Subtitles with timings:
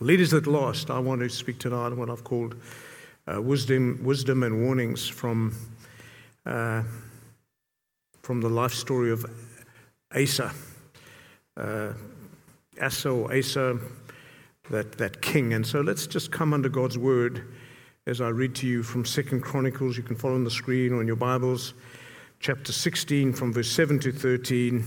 [0.00, 2.54] Leaders at last, I want to speak tonight on what I've called
[3.26, 5.56] uh, wisdom, wisdom and warnings from,
[6.44, 6.82] uh,
[8.20, 9.24] from the life story of
[10.14, 10.52] Asa.
[11.56, 11.94] Uh,
[12.78, 13.78] Asa or Asa,
[14.68, 15.54] that, that king.
[15.54, 17.54] And so let's just come under God's word
[18.06, 19.96] as I read to you from Second Chronicles.
[19.96, 21.72] You can follow on the screen or in your Bibles,
[22.38, 24.84] chapter 16, from verse 7 to 13.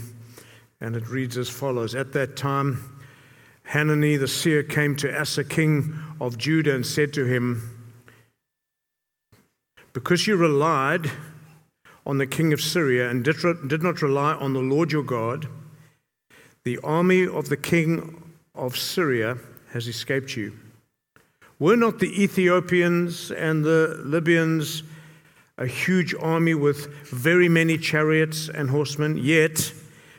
[0.82, 2.99] And it reads as follows At that time,
[3.70, 7.78] Hanani the seer came to Asa, king of Judah, and said to him,
[9.94, 11.12] Because you relied
[12.04, 15.48] on the king of Syria and did not rely on the Lord your God,
[16.64, 19.38] the army of the king of Syria
[19.72, 20.58] has escaped you.
[21.60, 24.82] Were not the Ethiopians and the Libyans
[25.60, 29.18] a huge army with very many chariots and horsemen?
[29.18, 29.72] Yet,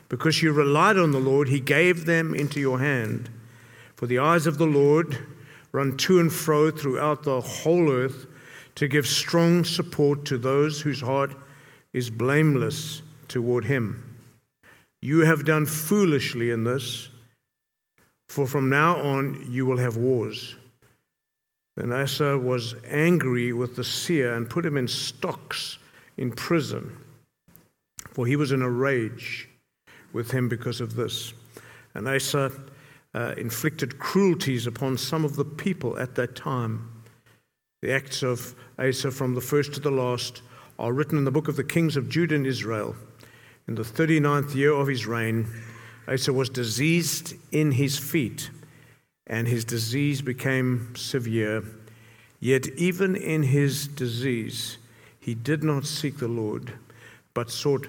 [0.07, 3.29] because you relied on the Lord, he gave them into your hand.
[4.01, 5.15] For the eyes of the Lord
[5.71, 8.25] run to and fro throughout the whole earth
[8.73, 11.35] to give strong support to those whose heart
[11.93, 14.17] is blameless toward him.
[15.03, 17.09] You have done foolishly in this,
[18.27, 20.55] for from now on you will have wars.
[21.77, 25.77] Then Asa was angry with the seer and put him in stocks
[26.17, 26.97] in prison,
[28.09, 29.47] for he was in a rage
[30.11, 31.35] with him because of this.
[31.93, 32.51] And Asa
[33.13, 37.03] uh, inflicted cruelties upon some of the people at that time.
[37.81, 40.41] The acts of Asa, from the first to the last,
[40.77, 42.95] are written in the book of the kings of Judah and Israel.
[43.67, 45.47] In the 39th year of his reign,
[46.07, 48.49] Asa was diseased in his feet,
[49.27, 51.63] and his disease became severe.
[52.39, 54.77] Yet, even in his disease,
[55.19, 56.73] he did not seek the Lord,
[57.33, 57.87] but sought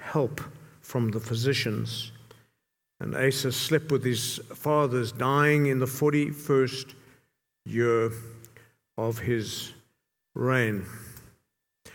[0.00, 0.40] help
[0.80, 2.12] from the physicians.
[3.02, 6.94] And Asa slept with his fathers, dying in the 41st
[7.64, 8.12] year
[8.96, 9.72] of his
[10.36, 10.86] reign.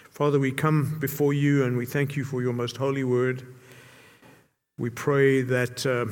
[0.09, 3.47] Father, we come before you and we thank you for your most holy word.
[4.77, 6.07] We pray that uh,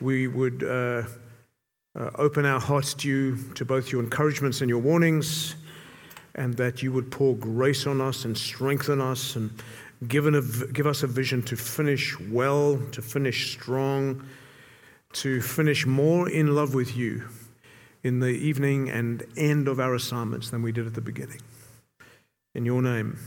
[0.00, 1.02] we would uh,
[1.98, 5.56] uh, open our hearts to you, to both your encouragements and your warnings,
[6.36, 9.50] and that you would pour grace on us and strengthen us and
[10.06, 14.24] given a, give us a vision to finish well, to finish strong,
[15.12, 17.28] to finish more in love with you
[18.02, 21.40] in the evening and end of our assignments than we did at the beginning.
[22.54, 23.18] In your name.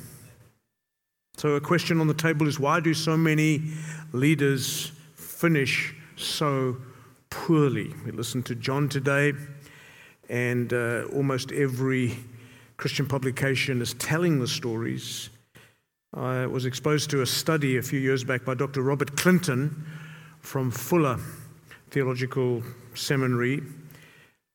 [1.38, 3.62] So, a question on the table is why do so many
[4.12, 6.78] leaders finish so
[7.30, 7.94] poorly?
[8.06, 9.34] We listened to John today,
[10.30, 12.18] and uh, almost every
[12.78, 15.30] Christian publication is telling the stories
[16.16, 18.84] I was exposed to a study a few years back by Dr.
[18.84, 19.84] Robert Clinton
[20.42, 21.18] from Fuller
[21.90, 22.62] Theological
[22.94, 23.64] Seminary.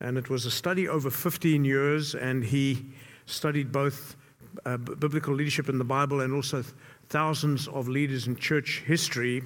[0.01, 2.87] And it was a study over 15 years, and he
[3.27, 4.15] studied both
[4.67, 6.63] uh, biblical leadership in the Bible and also
[7.09, 9.43] thousands of leaders in church history.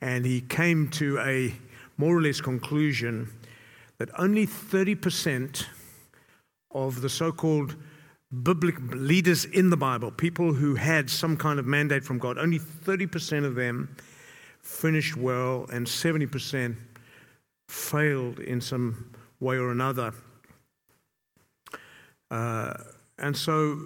[0.00, 1.54] And he came to a
[1.98, 3.30] more or less conclusion
[3.98, 5.66] that only 30%
[6.70, 7.76] of the so called
[8.42, 12.58] biblical leaders in the Bible, people who had some kind of mandate from God, only
[12.58, 13.94] 30% of them
[14.62, 16.76] finished well and 70%
[17.68, 20.12] failed in some way or another.
[22.30, 22.74] Uh,
[23.18, 23.78] and so,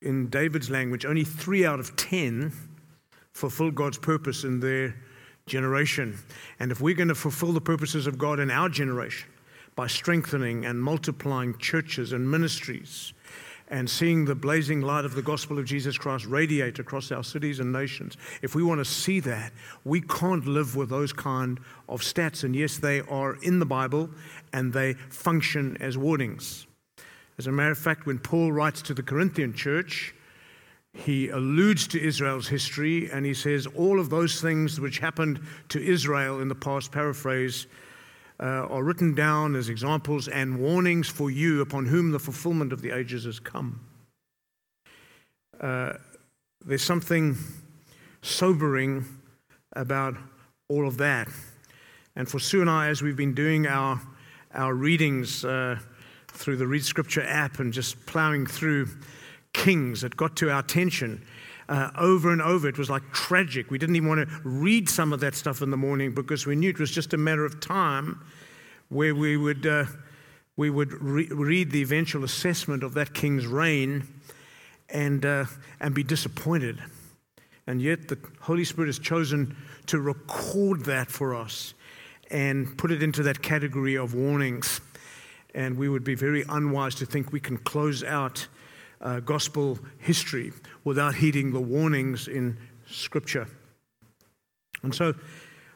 [0.00, 2.52] in David's language, only three out of 10
[3.34, 4.94] fulfilled God's purpose in their
[5.46, 6.18] generation.
[6.60, 9.28] And if we're going to fulfill the purposes of God in our generation
[9.74, 13.12] by strengthening and multiplying churches and ministries,
[13.70, 17.60] and seeing the blazing light of the gospel of Jesus Christ radiate across our cities
[17.60, 19.52] and nations, if we want to see that,
[19.84, 22.44] we can't live with those kind of stats.
[22.44, 24.10] And yes, they are in the Bible
[24.52, 26.66] and they function as warnings.
[27.38, 30.14] As a matter of fact, when Paul writes to the Corinthian church,
[30.92, 35.80] he alludes to Israel's history and he says, All of those things which happened to
[35.80, 37.66] Israel in the past, paraphrase,
[38.40, 42.90] are written down as examples and warnings for you upon whom the fulfillment of the
[42.90, 43.80] ages has come.
[45.60, 45.94] Uh,
[46.64, 47.36] there's something
[48.22, 49.04] sobering
[49.72, 50.14] about
[50.68, 51.28] all of that.
[52.14, 54.00] And for Sue and I, as we've been doing our,
[54.54, 55.78] our readings uh,
[56.28, 58.88] through the Read Scripture app and just plowing through
[59.52, 61.24] Kings, it got to our attention
[61.68, 62.68] uh, over and over.
[62.68, 63.70] It was like tragic.
[63.70, 66.56] We didn't even want to read some of that stuff in the morning because we
[66.56, 68.24] knew it was just a matter of time
[68.88, 69.84] where we would, uh,
[70.56, 74.06] we would re- read the eventual assessment of that king's reign
[74.88, 75.44] and, uh,
[75.80, 76.82] and be disappointed.
[77.66, 79.54] And yet, the Holy Spirit has chosen
[79.86, 81.74] to record that for us
[82.30, 84.80] and put it into that category of warnings.
[85.54, 88.46] And we would be very unwise to think we can close out
[89.00, 90.52] uh, gospel history
[90.88, 93.46] without heeding the warnings in Scripture.
[94.82, 95.14] And so,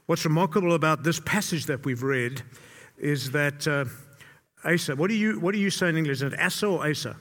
[0.06, 2.42] what's remarkable about this passage that we've read
[2.98, 3.84] is that uh,
[4.64, 6.22] Asa, what do you what do you say in English?
[6.22, 7.16] Is it Asa or Asa?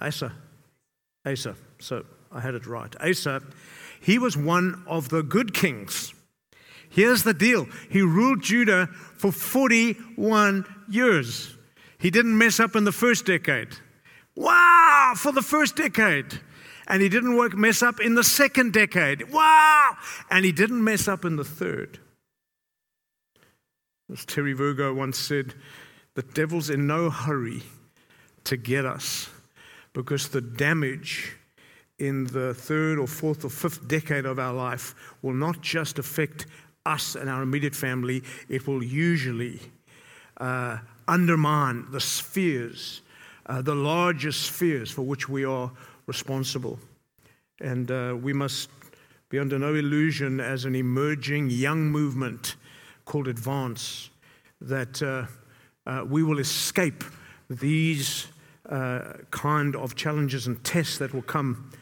[0.00, 0.32] Asa.
[1.26, 1.54] Asa.
[1.78, 2.94] So I had it right.
[3.00, 3.42] Asa,
[4.00, 6.14] he was one of the good kings.
[6.88, 11.56] Here's the deal he ruled Judah for 41 years.
[11.98, 13.68] He didn't mess up in the first decade.
[14.40, 16.40] Wow, for the first decade.
[16.88, 19.30] And he didn't work, mess up in the second decade.
[19.30, 19.96] Wow!
[20.30, 21.98] And he didn't mess up in the third.
[24.10, 25.54] As Terry Virgo once said,
[26.14, 27.62] the devil's in no hurry
[28.44, 29.28] to get us
[29.92, 31.36] because the damage
[31.98, 36.46] in the third or fourth or fifth decade of our life will not just affect
[36.86, 39.60] us and our immediate family, it will usually
[40.38, 43.02] uh, undermine the spheres,
[43.50, 45.70] uh, the larger spheres for which we are
[46.06, 46.78] responsible.
[47.60, 48.70] And uh, we must
[49.28, 52.54] be under no illusion as an emerging young movement
[53.04, 54.10] called Advance
[54.60, 55.26] that uh,
[55.84, 57.02] uh, we will escape
[57.48, 58.28] these
[58.68, 61.72] uh, kind of challenges and tests that will come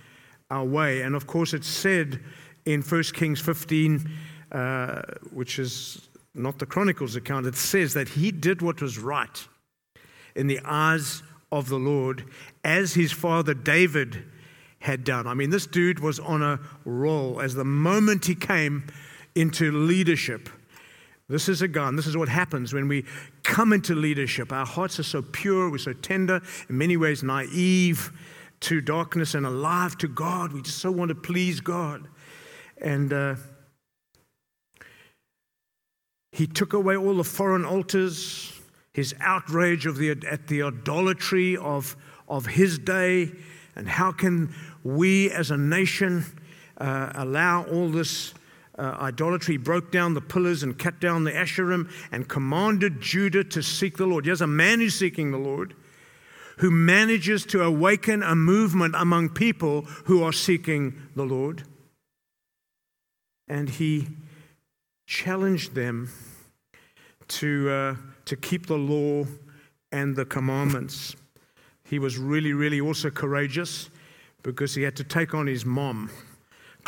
[0.51, 1.03] our way.
[1.03, 2.19] And of course, it's said
[2.65, 4.11] in 1 Kings 15,
[4.53, 9.47] uh, which is not the Chronicles account, it says that he did what was right
[10.35, 12.25] in the eyes of the Lord,
[12.65, 14.25] as his father David
[14.81, 15.27] had done.
[15.27, 17.41] I mean, this dude was on a roll.
[17.41, 18.85] As the moment he came
[19.35, 20.49] into leadership,
[21.29, 21.97] this is a gun.
[21.97, 23.05] This is what happens when we
[23.43, 24.53] come into leadership.
[24.53, 28.13] Our hearts are so pure, we're so tender, in many ways naive
[28.61, 30.53] to darkness and alive to God.
[30.53, 32.09] We just so want to please God.
[32.81, 33.35] And uh,
[36.33, 38.58] he took away all the foreign altars,
[38.99, 41.97] his outrage of the, at the idolatry of,
[42.29, 43.31] of his day.
[43.77, 44.53] And how can
[44.83, 46.25] we as a nation
[46.79, 48.35] uh, allow all this
[48.77, 53.63] uh, idolatry, broke down the pillars and cut down the Asherim and commanded Judah to
[53.63, 54.25] seek the Lord.
[54.25, 55.75] Here's a man who's seeking the Lord
[56.57, 61.63] who manages to awaken a movement among people who are seeking the Lord.
[63.47, 64.09] And he
[65.07, 66.11] challenged them
[67.29, 67.95] to, uh,
[68.29, 69.25] to keep the law
[69.93, 71.17] and the commandments.
[71.85, 73.91] He was really, really also courageous
[74.43, 76.11] because he had to take on his mom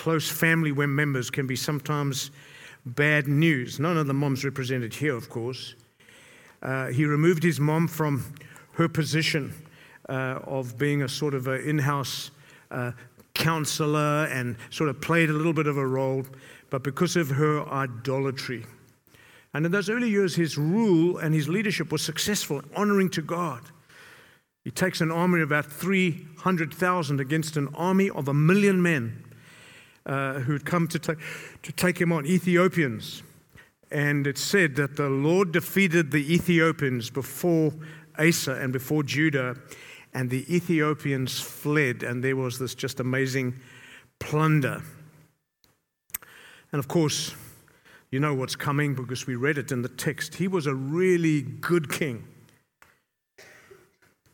[0.00, 2.30] close family members can be sometimes
[2.86, 3.78] bad news.
[3.78, 5.74] None of the moms represented here, of course.
[6.62, 8.24] Uh, he removed his mom from
[8.72, 9.52] her position
[10.08, 12.30] uh, of being a sort of an in house
[12.70, 12.92] uh,
[13.34, 16.24] counselor and sort of played a little bit of a role,
[16.70, 18.64] but because of her idolatry.
[19.52, 23.62] And in those early years, his rule and his leadership was successful, honoring to God.
[24.64, 29.24] He takes an army of about 300,000 against an army of a million men
[30.06, 31.14] uh, who had come to, ta-
[31.62, 33.22] to take him on, Ethiopians.
[33.90, 37.72] And it said that the Lord defeated the Ethiopians before
[38.18, 39.56] Asa and before Judah,
[40.12, 43.58] and the Ethiopians fled, and there was this just amazing
[44.18, 44.82] plunder.
[46.72, 47.34] And of course,
[48.10, 50.34] you know what's coming because we read it in the text.
[50.34, 52.24] He was a really good king,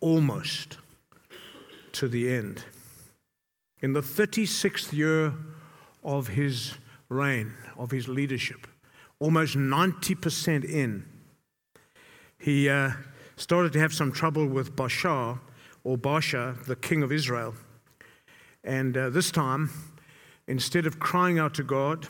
[0.01, 0.79] almost
[1.93, 2.65] to the end.
[3.81, 5.35] In the 36th year
[6.03, 6.75] of his
[7.11, 8.67] reign, of his leadership,
[9.21, 11.05] almost 90% in,
[12.39, 12.93] he uh,
[13.37, 15.39] started to have some trouble with Bashar
[15.85, 17.55] or Baasha, the king of Israel.
[18.65, 19.71] And uh, this time,
[20.49, 22.09] instead of crying out to God,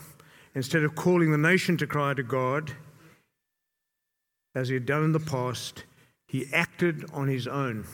[0.55, 2.71] instead of calling the nation to cry to God,
[4.55, 5.83] as he had done in the past,
[6.27, 7.85] he acted on his own.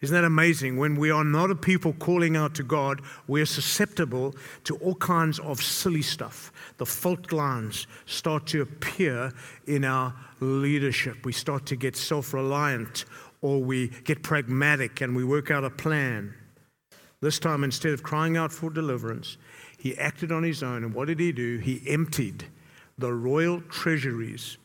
[0.00, 0.76] Isn't that amazing?
[0.76, 5.38] When we are not a people calling out to God, we're susceptible to all kinds
[5.38, 6.52] of silly stuff.
[6.76, 9.32] The fault lines start to appear
[9.66, 11.24] in our leadership.
[11.24, 13.06] We start to get self reliant
[13.40, 16.34] or we get pragmatic and we work out a plan.
[17.22, 19.38] This time, instead of crying out for deliverance,
[19.84, 20.82] he acted on his own.
[20.82, 21.58] And what did he do?
[21.58, 22.46] He emptied
[22.96, 24.56] the royal treasuries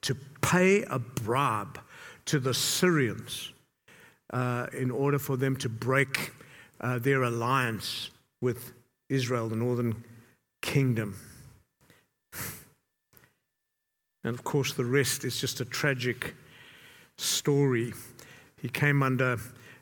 [0.00, 1.78] to pay a bribe
[2.24, 3.52] to the Syrians
[4.32, 6.32] uh, in order for them to break
[6.80, 8.72] uh, their alliance with
[9.10, 10.02] Israel, the northern
[10.62, 11.14] kingdom.
[14.24, 16.34] And of course, the rest is just a tragic
[17.18, 17.92] story.
[18.62, 19.36] He came under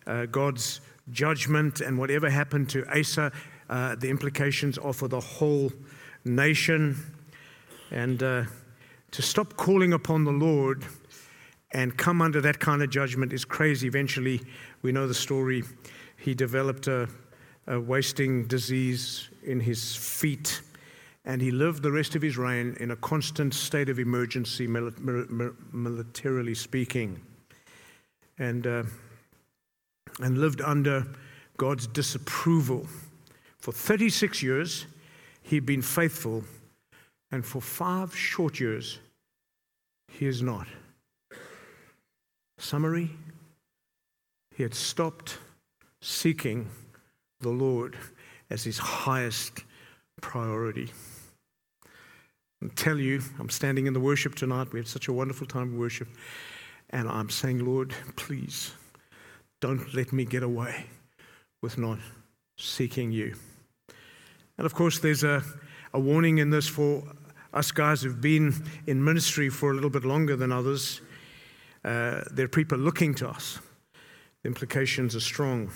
[0.08, 0.80] uh, God's
[1.12, 3.30] judgment, and whatever happened to Asa,
[3.72, 5.72] uh, the implications are for the whole
[6.24, 6.96] nation.
[7.90, 8.44] And uh,
[9.12, 10.86] To stop calling upon the Lord
[11.72, 13.86] and come under that kind of judgment is crazy.
[13.86, 14.40] Eventually,
[14.80, 15.64] we know the story.
[16.16, 17.08] He developed a,
[17.66, 20.62] a wasting disease in his feet,
[21.26, 26.54] and he lived the rest of his reign in a constant state of emergency, militarily
[26.54, 27.20] speaking,
[28.38, 28.82] and, uh,
[30.20, 31.06] and lived under
[31.58, 32.86] God's disapproval.
[33.62, 34.86] For 36 years,
[35.42, 36.42] he'd been faithful,
[37.30, 38.98] and for five short years,
[40.10, 40.66] he is not.
[42.58, 43.10] Summary
[44.56, 45.38] He had stopped
[46.00, 46.68] seeking
[47.40, 47.96] the Lord
[48.50, 49.62] as his highest
[50.20, 50.90] priority.
[52.62, 54.72] I tell you, I'm standing in the worship tonight.
[54.72, 56.08] We had such a wonderful time of worship.
[56.90, 58.72] And I'm saying, Lord, please
[59.60, 60.86] don't let me get away
[61.62, 62.00] with not
[62.58, 63.36] seeking you.
[64.58, 65.42] And of course, there's a,
[65.92, 67.02] a warning in this for
[67.52, 68.54] us guys who've been
[68.86, 71.00] in ministry for a little bit longer than others.
[71.84, 73.58] Uh, there are people looking to us.
[74.42, 75.70] The implications are strong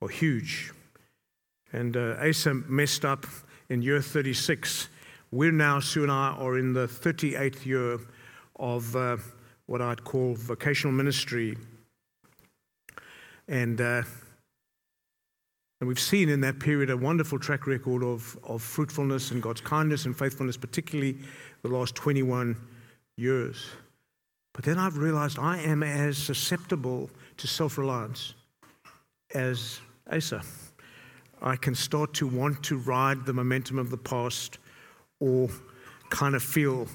[0.00, 0.72] or huge.
[1.72, 3.26] And uh, Asa messed up
[3.68, 4.88] in year 36.
[5.30, 7.98] We're now, Sue and I, are in the 38th year
[8.56, 9.16] of uh,
[9.66, 11.56] what I'd call vocational ministry.
[13.46, 14.02] And, uh,
[15.80, 19.62] and we've seen in that period a wonderful track record of, of fruitfulness and God's
[19.62, 21.16] kindness and faithfulness, particularly
[21.62, 22.54] the last 21
[23.16, 23.66] years.
[24.52, 28.34] But then I've realized I am as susceptible to self reliance
[29.34, 29.80] as
[30.12, 30.42] Asa.
[31.40, 34.58] I can start to want to ride the momentum of the past
[35.18, 35.48] or
[36.10, 36.88] kind of feel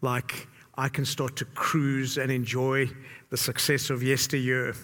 [0.00, 2.90] like I can start to cruise and enjoy
[3.30, 4.74] the success of yesteryear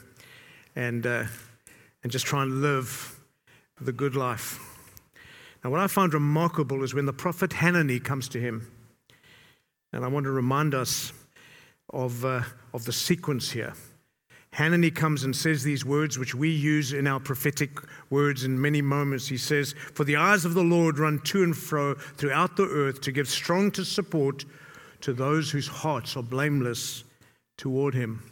[0.76, 1.24] and, uh,
[2.04, 3.17] and just try and live
[3.80, 4.58] the good life.
[5.62, 8.70] Now, what I find remarkable is when the prophet Hanani comes to him,
[9.92, 11.12] and I want to remind us
[11.90, 12.42] of, uh,
[12.74, 13.74] of the sequence here.
[14.52, 17.80] Hanani comes and says these words, which we use in our prophetic
[18.10, 19.26] words in many moments.
[19.28, 23.00] He says, For the eyes of the Lord run to and fro throughout the earth
[23.02, 24.44] to give strong to support
[25.02, 27.04] to those whose hearts are blameless
[27.56, 28.22] toward him.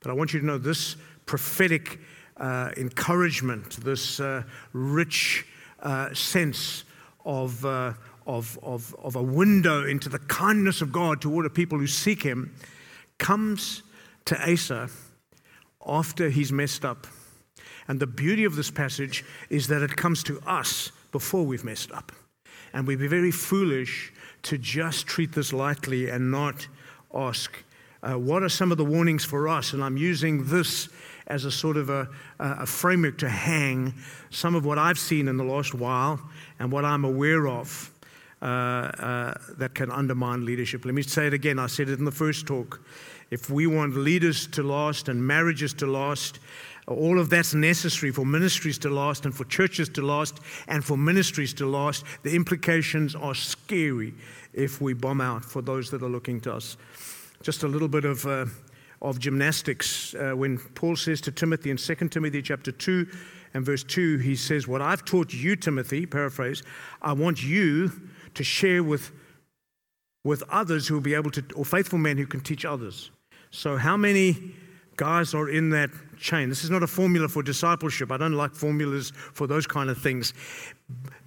[0.00, 2.00] But I want you to know this prophetic
[2.36, 5.46] uh, encouragement, this uh, rich
[5.80, 6.84] uh, sense
[7.24, 7.92] of, uh,
[8.26, 12.22] of, of, of a window into the kindness of God toward a people who seek
[12.22, 12.54] him
[13.18, 13.82] comes
[14.24, 14.88] to Asa
[15.86, 17.06] after he's messed up.
[17.86, 21.92] And the beauty of this passage is that it comes to us before we've messed
[21.92, 22.12] up.
[22.72, 24.12] And we'd be very foolish
[24.44, 26.66] to just treat this lightly and not
[27.14, 27.52] ask,
[28.02, 29.72] uh, what are some of the warnings for us?
[29.72, 30.88] And I'm using this
[31.26, 33.94] as a sort of a, a framework to hang
[34.30, 36.20] some of what I've seen in the last while
[36.58, 37.90] and what I'm aware of
[38.42, 40.84] uh, uh, that can undermine leadership.
[40.84, 41.58] Let me say it again.
[41.58, 42.84] I said it in the first talk.
[43.30, 46.40] If we want leaders to last and marriages to last,
[46.86, 50.98] all of that's necessary for ministries to last and for churches to last and for
[50.98, 52.04] ministries to last.
[52.22, 54.14] The implications are scary
[54.52, 56.76] if we bomb out for those that are looking to us.
[57.42, 58.46] Just a little bit of, uh,
[59.04, 60.14] of gymnastics.
[60.14, 63.06] Uh, when Paul says to Timothy in 2 Timothy chapter 2
[63.52, 66.62] and verse 2, he says, What I've taught you, Timothy, paraphrase,
[67.02, 67.92] I want you
[68.32, 69.12] to share with,
[70.24, 73.10] with others who will be able to, or faithful men who can teach others.
[73.50, 74.54] So, how many
[74.96, 76.48] guys are in that chain?
[76.48, 78.10] This is not a formula for discipleship.
[78.10, 80.32] I don't like formulas for those kind of things.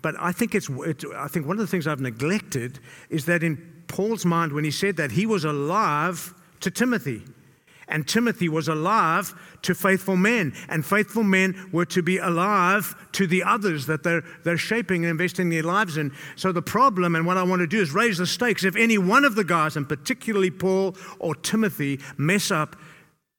[0.01, 2.79] But I think, it's, it, I think one of the things I've neglected
[3.09, 7.23] is that in Paul's mind, when he said that, he was alive to Timothy.
[7.87, 13.25] And Timothy was alive to faithful men, and faithful men were to be alive to
[13.27, 16.11] the others that they're, they're shaping and investing their lives in.
[16.35, 18.65] So, the problem, and what I want to do is raise the stakes.
[18.65, 22.75] If any one of the guys, and particularly Paul or Timothy, mess up,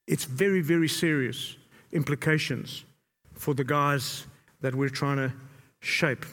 [0.07, 1.57] it's very, very serious
[1.93, 2.85] implications
[3.35, 4.27] for the guys
[4.63, 5.33] that we're trying to
[5.81, 6.25] shape.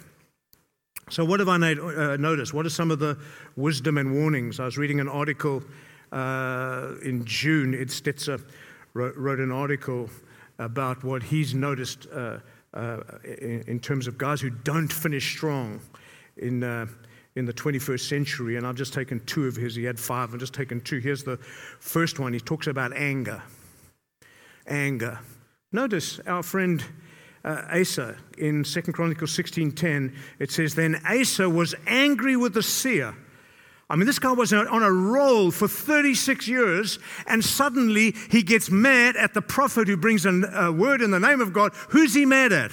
[1.09, 2.53] So, what have I uh, noticed?
[2.53, 3.17] What are some of the
[3.55, 4.59] wisdom and warnings?
[4.59, 5.63] I was reading an article
[6.11, 8.41] in June, Ed Stetzer
[8.93, 10.09] wrote, wrote, an article
[10.59, 12.39] about what he's noticed uh,
[12.73, 15.79] uh, in, in, terms of guys who don't finish strong
[16.37, 16.85] in, uh,
[17.35, 18.57] in the 21st century.
[18.57, 19.75] And I've just taken two of his.
[19.75, 20.33] He had five.
[20.33, 20.99] I've just taken two.
[20.99, 22.33] Here's the first one.
[22.33, 23.41] He talks about anger.
[24.67, 25.19] Anger.
[25.71, 26.83] Notice our friend
[27.43, 30.15] uh, Asa in 2 Chronicles 16:10.
[30.39, 33.13] It says, "Then Asa was angry with the seer."
[33.89, 38.71] I mean, this guy was on a roll for 36 years, and suddenly he gets
[38.71, 41.71] mad at the prophet who brings a word in the name of God.
[41.89, 42.71] Who's he mad at?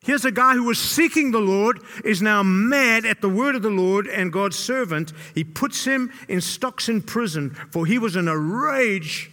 [0.00, 3.62] Here's a guy who was seeking the Lord, is now mad at the word of
[3.62, 5.12] the Lord and God's servant.
[5.34, 9.32] He puts him in stocks in prison, for he was in a rage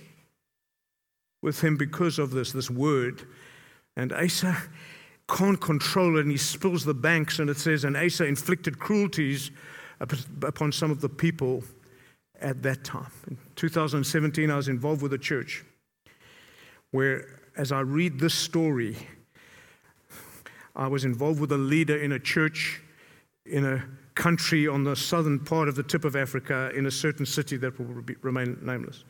[1.44, 3.28] with him because of this, this word.
[3.96, 4.58] And Asa
[5.30, 9.52] can't control it, and he spills the banks, and it says, And Asa inflicted cruelties
[10.00, 11.64] upon some of the people
[12.42, 13.12] at that time.
[13.28, 15.64] In 2017, I was involved with a church
[16.92, 18.98] where, as I read this story,
[20.76, 22.82] I was involved with a leader in a church
[23.46, 23.84] in a
[24.16, 27.78] country on the southern part of the tip of Africa in a certain city that
[27.78, 29.04] will remain nameless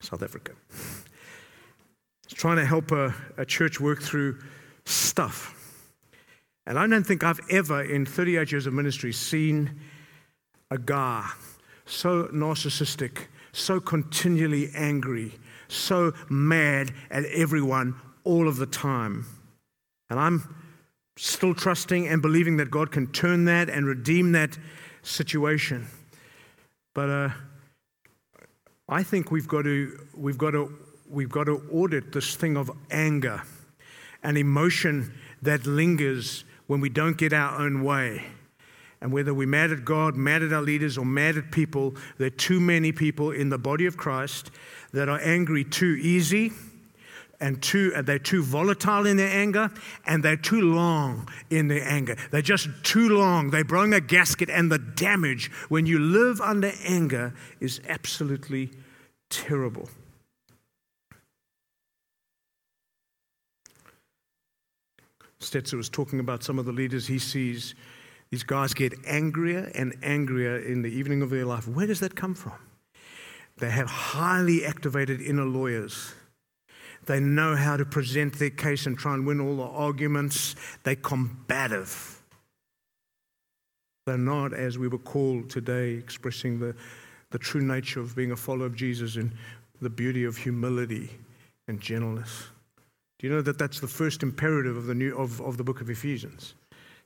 [0.00, 0.52] South Africa.
[2.34, 4.38] trying to help a, a church work through
[4.84, 5.57] stuff.
[6.68, 9.80] And I don't think I've ever, in 38 years of ministry, seen
[10.70, 11.26] a guy
[11.86, 15.32] so narcissistic, so continually angry,
[15.68, 19.24] so mad at everyone all of the time.
[20.10, 20.54] And I'm
[21.16, 24.58] still trusting and believing that God can turn that and redeem that
[25.02, 25.86] situation.
[26.94, 27.30] But uh,
[28.90, 30.70] I think we've got to we've got to
[31.08, 33.42] we've got to audit this thing of anger,
[34.22, 38.22] an emotion that lingers when we don't get our own way.
[39.00, 42.28] And whether we're mad at God, mad at our leaders, or mad at people, there
[42.28, 44.52] are too many people in the body of Christ
[44.92, 46.52] that are angry too easy
[47.40, 49.70] and too, they're too volatile in their anger
[50.06, 52.16] and they're too long in their anger.
[52.30, 53.50] They're just too long.
[53.50, 58.70] They bring a gasket, and the damage when you live under anger is absolutely
[59.30, 59.88] terrible.
[65.40, 67.74] Stetzer was talking about some of the leaders he sees.
[68.30, 71.66] These guys get angrier and angrier in the evening of their life.
[71.66, 72.58] Where does that come from?
[73.58, 76.14] They have highly activated inner lawyers
[77.08, 80.54] they know how to present their case and try and win all the arguments.
[80.82, 82.22] They're combative.
[84.06, 86.76] They're not, as we were called today, expressing the,
[87.30, 89.32] the true nature of being a follower of Jesus and
[89.80, 91.10] the beauty of humility
[91.66, 92.48] and gentleness.
[93.18, 95.80] Do you know that that's the first imperative of the, new, of, of the book
[95.80, 96.54] of Ephesians?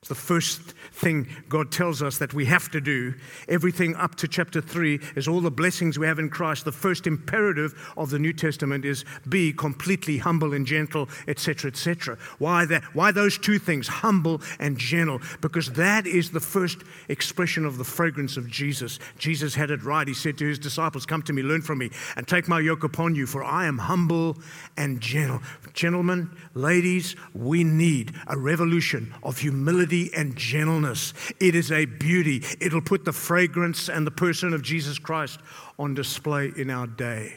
[0.02, 0.60] It's the first
[0.94, 3.14] thing God tells us that we have to do.
[3.48, 6.64] Everything up to chapter 3 is all the blessings we have in Christ.
[6.64, 12.18] The first imperative of the New Testament is be completely humble and gentle, etc., etc.
[12.38, 12.82] Why that?
[12.96, 15.20] Why those two things, humble and gentle?
[15.40, 18.98] Because that is the first expression of the fragrance of Jesus.
[19.18, 20.08] Jesus had it right.
[20.08, 22.82] He said to his disciples, Come to me, learn from me, and take my yoke
[22.82, 24.36] upon you, for I am humble
[24.76, 25.42] and gentle.
[25.74, 31.12] Gentlemen, ladies, we need a revolution of humility and gentleness.
[31.40, 32.42] It is a beauty.
[32.60, 35.38] It'll put the fragrance and the person of Jesus Christ
[35.78, 37.34] on display in our day.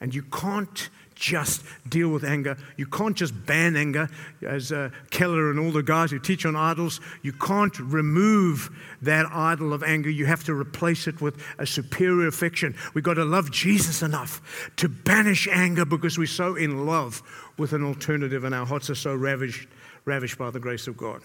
[0.00, 2.56] And you can't just deal with anger.
[2.76, 4.08] You can't just ban anger,
[4.42, 7.00] as uh, Keller and all the guys who teach on idols.
[7.22, 8.70] You can't remove
[9.02, 10.10] that idol of anger.
[10.10, 12.76] You have to replace it with a superior affection.
[12.94, 17.22] We've got to love Jesus enough to banish anger because we're so in love
[17.58, 19.68] with an alternative and our hearts are so ravished,
[20.04, 21.22] ravished by the grace of God.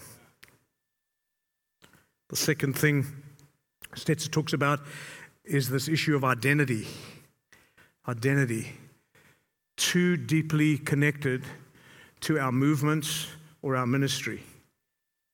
[2.32, 3.04] The second thing
[3.94, 4.80] Stetzer talks about
[5.44, 6.86] is this issue of identity.
[8.08, 8.72] Identity.
[9.76, 11.44] Too deeply connected
[12.20, 13.26] to our movements
[13.60, 14.42] or our ministry.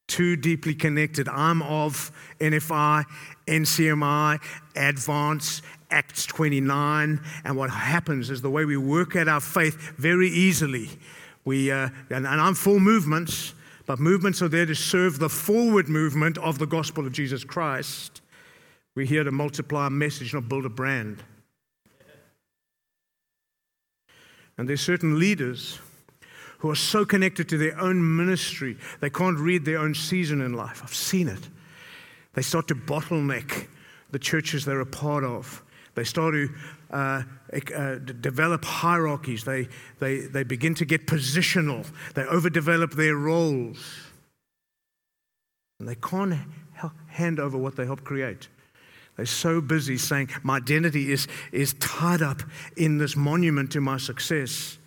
[0.09, 1.29] Too deeply connected.
[1.29, 3.05] I'm of NFI,
[3.47, 4.41] NCMI,
[4.75, 7.21] Advance, Acts 29.
[7.45, 10.91] And what happens is the way we work at our faith very easily.
[11.45, 13.55] We, uh, and, and I'm for movements,
[13.88, 18.20] but movements are there to serve the forward movement of the gospel of Jesus Christ.
[18.94, 21.22] We're here to multiply a message, not build a brand.
[24.59, 25.79] And there's certain leaders
[26.59, 30.53] who are so connected to their own ministry, they can't read their own season in
[30.53, 30.83] life.
[30.83, 31.48] I've seen it.
[32.35, 33.68] They start to bottleneck
[34.11, 35.62] the churches they're a part of.
[35.94, 36.51] They start to
[36.90, 37.22] uh,
[37.75, 39.45] uh, develop hierarchies.
[39.45, 39.69] They,
[40.01, 41.87] they, they begin to get positional.
[42.15, 43.79] They overdevelop their roles.
[45.81, 46.35] And they can't
[47.09, 48.49] hand over what they help create.
[49.17, 52.43] They're so busy saying, My identity is, is tied up
[52.77, 54.79] in this monument to my success.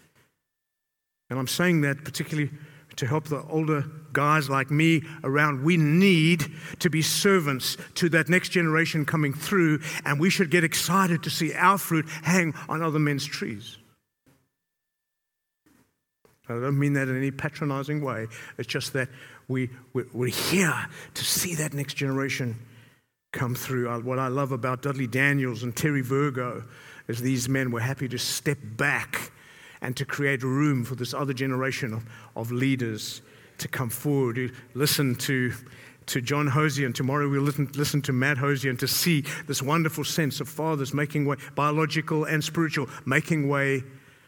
[1.29, 2.51] And I'm saying that particularly
[2.97, 5.63] to help the older guys like me around.
[5.63, 6.45] We need
[6.79, 11.29] to be servants to that next generation coming through, and we should get excited to
[11.29, 13.77] see our fruit hang on other men's trees.
[16.49, 18.27] I don't mean that in any patronizing way.
[18.57, 19.07] It's just that
[19.47, 22.57] we, we're here to see that next generation
[23.31, 23.89] come through.
[23.89, 26.63] Uh, what I love about Dudley Daniels and Terry Virgo
[27.07, 29.30] is these men were happy to step back
[29.81, 33.21] and to create room for this other generation of, of leaders
[33.57, 35.53] to come forward, to listen to,
[36.07, 39.61] to John Hosier, and tomorrow we'll listen, listen to Matt Hosier, and to see this
[39.61, 43.83] wonderful sense of fathers making way, biological and spiritual, making way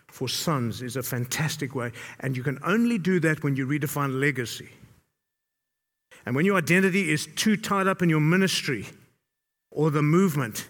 [0.08, 1.92] for sons is a fantastic way.
[2.20, 4.70] And you can only do that when you redefine legacy.
[6.26, 8.86] And when your identity is too tied up in your ministry
[9.72, 10.68] or the movement,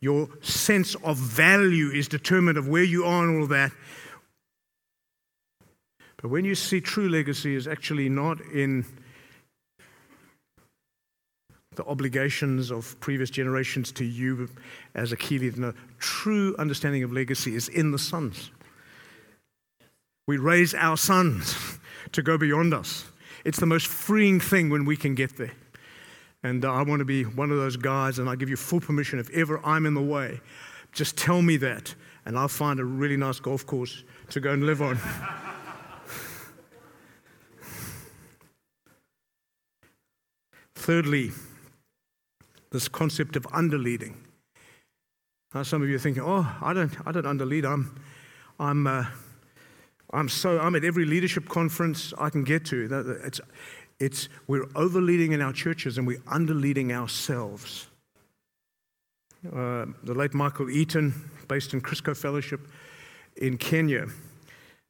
[0.00, 3.70] your sense of value is determined of where you are and all that.
[6.20, 8.84] But when you see true legacy is actually not in
[11.76, 14.48] the obligations of previous generations to you
[14.94, 15.60] as a key leader.
[15.60, 18.50] No, true understanding of legacy is in the sons.
[20.26, 21.78] We raise our sons
[22.12, 23.06] to go beyond us.
[23.44, 25.52] It's the most freeing thing when we can get there.
[26.42, 28.80] And uh, I want to be one of those guys, and I give you full
[28.80, 29.18] permission.
[29.18, 30.40] If ever I'm in the way,
[30.92, 31.94] just tell me that,
[32.26, 34.98] and I'll find a really nice golf course to go and live on.
[40.80, 41.30] Thirdly,
[42.70, 44.14] this concept of underleading.
[45.54, 47.66] Now, some of you are thinking, "Oh, I don't, I don't underlead.
[47.66, 48.00] I'm,
[48.58, 49.04] I'm, uh,
[50.14, 52.88] I'm so, I'm at every leadership conference I can get to.
[53.22, 53.42] It's,
[53.98, 57.88] it's we're overleading in our churches and we're underleading ourselves.
[59.46, 61.12] Uh, the late Michael Eaton,
[61.46, 62.60] based in Chrisco Fellowship
[63.36, 64.06] in Kenya,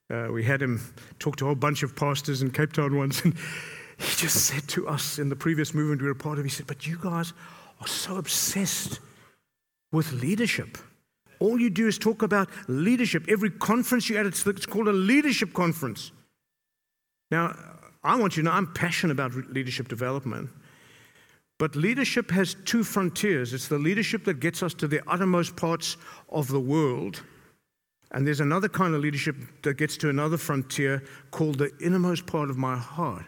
[0.09, 0.81] uh, we had him
[1.19, 3.35] talk to a whole bunch of pastors in Cape Town once, and
[4.01, 6.67] he just said to us in the previous movement we were part of, he said,
[6.67, 7.33] But you guys
[7.81, 9.01] are so obsessed
[9.93, 10.79] with leadership.
[11.39, 13.25] All you do is talk about leadership.
[13.29, 16.13] Every conference you at, it's, it's called a leadership conference.
[17.31, 17.55] Now,
[18.03, 20.51] I want you to know I'm passionate about leadership development.
[21.59, 25.99] But leadership has two frontiers it's the leadership that gets us to the uttermost parts
[26.31, 27.23] of the world.
[28.13, 32.49] And there's another kind of leadership that gets to another frontier called the innermost part
[32.49, 33.27] of my heart.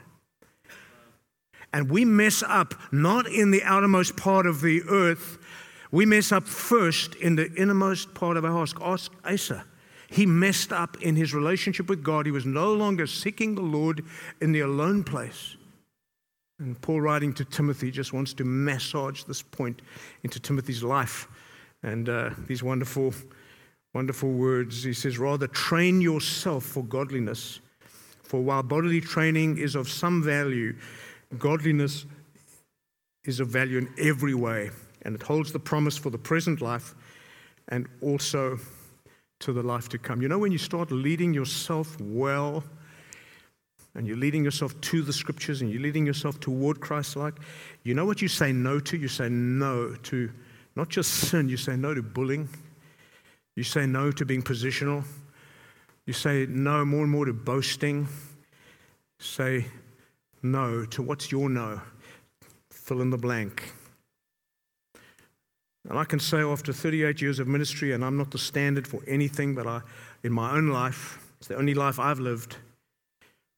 [1.72, 5.38] And we mess up not in the outermost part of the earth,
[5.90, 8.72] we mess up first in the innermost part of our heart.
[8.80, 9.64] Ask Asa.
[10.08, 12.26] He messed up in his relationship with God.
[12.26, 14.04] He was no longer seeking the Lord
[14.40, 15.56] in the alone place.
[16.58, 19.82] And Paul, writing to Timothy, just wants to massage this point
[20.22, 21.28] into Timothy's life.
[21.82, 23.14] And uh, these wonderful,
[23.94, 24.82] wonderful words.
[24.82, 27.60] He says, Rather, train yourself for godliness.
[28.22, 30.74] For while bodily training is of some value,
[31.38, 32.06] godliness
[33.24, 34.70] is of value in every way.
[35.02, 36.94] And it holds the promise for the present life
[37.68, 38.58] and also
[39.40, 40.22] to the life to come.
[40.22, 42.62] You know, when you start leading yourself well,
[43.94, 47.34] and you're leading yourself to the scriptures and you're leading yourself toward Christ like,
[47.82, 48.96] you know what you say no to?
[48.96, 50.30] You say no to
[50.76, 52.48] not just sin, you say no to bullying.
[53.54, 55.04] You say no to being positional.
[56.06, 58.08] You say no more and more to boasting.
[59.18, 59.66] Say
[60.42, 61.80] no to what's your no?
[62.70, 63.72] Fill in the blank.
[65.88, 69.00] And I can say after 38 years of ministry, and I'm not the standard for
[69.06, 69.80] anything, but I,
[70.22, 72.56] in my own life, it's the only life I've lived.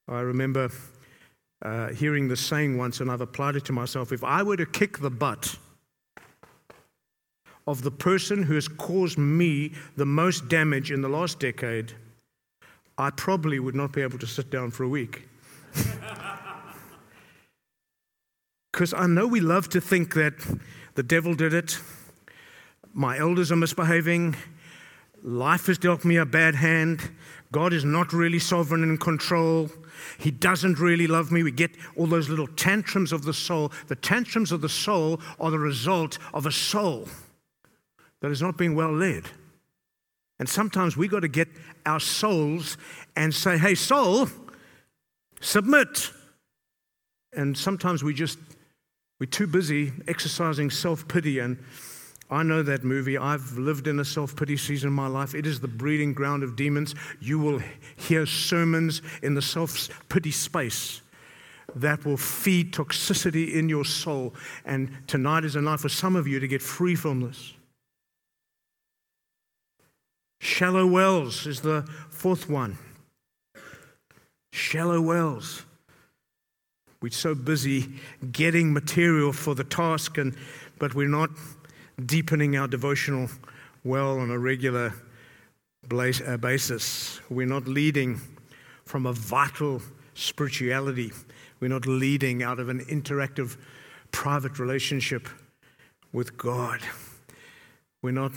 [0.09, 0.71] I remember
[1.63, 4.67] uh, hearing the saying once, and I've applied it to myself if I were to
[4.67, 5.57] kick the butt
[7.67, 11.93] of the person who has caused me the most damage in the last decade,
[12.99, 15.29] I probably would not be able to sit down for a week.
[18.75, 20.35] Because I know we love to think that
[20.97, 21.79] the devil did it,
[22.93, 24.35] my elders are misbehaving,
[25.23, 27.13] life has dealt me a bad hand,
[27.53, 29.71] God is not really sovereign and in control.
[30.19, 31.45] He doesn't really love me.
[31.45, 33.71] We get all those little tantrums of the soul.
[33.87, 37.07] The tantrums of the soul are the result of a soul
[38.23, 39.23] that is not being well led.
[40.41, 41.47] And sometimes we got to get
[41.87, 42.77] our souls
[43.15, 44.29] and say, hey, soul,
[45.41, 46.11] submit.
[47.33, 48.39] And sometimes we just,
[49.25, 51.57] we're too busy exercising self pity and
[52.31, 53.17] I know that movie.
[53.17, 55.35] I've lived in a self pity season in my life.
[55.35, 56.95] It is the breeding ground of demons.
[57.21, 57.63] You will
[57.97, 61.01] hear sermons in the self pity space
[61.75, 64.35] that will feed toxicity in your soul.
[64.67, 67.55] And tonight is a night for some of you to get free from this.
[70.39, 72.77] Shallow wells is the fourth one.
[74.53, 75.65] Shallow wells.
[77.05, 77.87] We're so busy
[78.33, 80.35] getting material for the task, and,
[80.79, 81.29] but we're not
[82.07, 83.29] deepening our devotional
[83.85, 84.95] well on a regular
[85.91, 87.21] uh, basis.
[87.29, 88.23] We're not leading
[88.87, 89.83] from a vital
[90.15, 91.13] spirituality.
[91.61, 93.59] We're not leading out of an interactive
[94.11, 95.29] private relationship
[96.11, 96.81] with God.
[98.01, 98.33] We're not,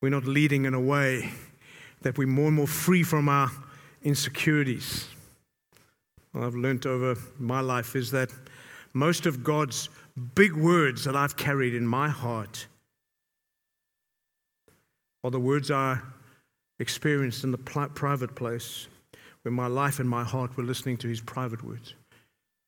[0.00, 1.30] we're not leading in a way
[2.00, 3.50] that we're more and more free from our
[4.02, 5.08] insecurities.
[6.34, 8.30] I've learnt over my life is that
[8.92, 9.88] most of God's
[10.34, 12.66] big words that I've carried in my heart
[15.24, 15.98] are the words I
[16.78, 18.88] experienced in the private place
[19.42, 21.94] where my life and my heart were listening to His private words.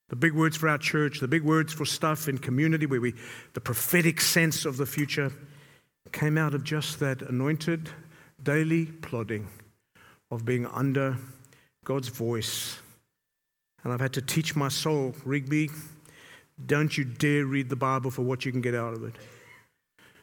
[0.08, 3.14] The big words for our church, the big words for stuff in community where we,
[3.54, 5.32] the prophetic sense of the future
[6.12, 7.90] came out of just that anointed
[8.42, 9.46] daily plodding
[10.30, 11.16] of being under
[11.84, 12.78] God's voice.
[13.82, 15.70] And I've had to teach my soul, Rigby,
[16.66, 19.14] don't you dare read the Bible for what you can get out of it.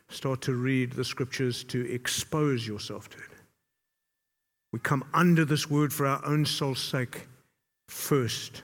[0.10, 3.24] Start to read the scriptures to expose yourself to it.
[4.72, 7.28] We come under this word for our own soul's sake
[7.88, 8.62] first.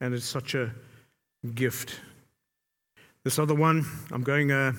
[0.00, 0.72] And it's such a
[1.54, 2.00] gift.
[3.24, 4.72] This other one, I'm going, uh,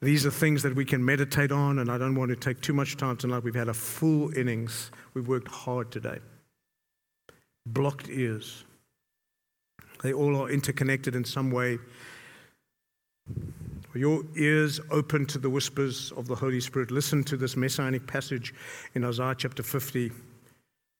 [0.00, 2.72] these are things that we can meditate on, and I don't want to take too
[2.72, 3.42] much time tonight.
[3.42, 4.90] We've had a full innings.
[5.14, 6.18] We've worked hard today.
[7.66, 8.64] Blocked ears.
[10.02, 11.78] They all are interconnected in some way.
[13.94, 16.90] Your ears open to the whispers of the Holy Spirit.
[16.90, 18.54] Listen to this messianic passage
[18.94, 20.12] in Isaiah chapter 50.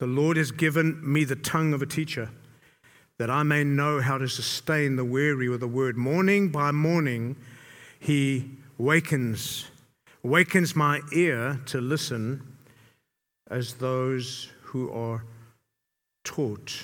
[0.00, 2.30] The Lord has given me the tongue of a teacher
[3.18, 5.96] that I may know how to sustain the weary with the word.
[5.96, 7.36] Morning by morning,
[8.00, 9.66] he wakens,
[10.22, 12.42] wakens my ear to listen
[13.50, 15.24] as those who are
[16.24, 16.82] taught.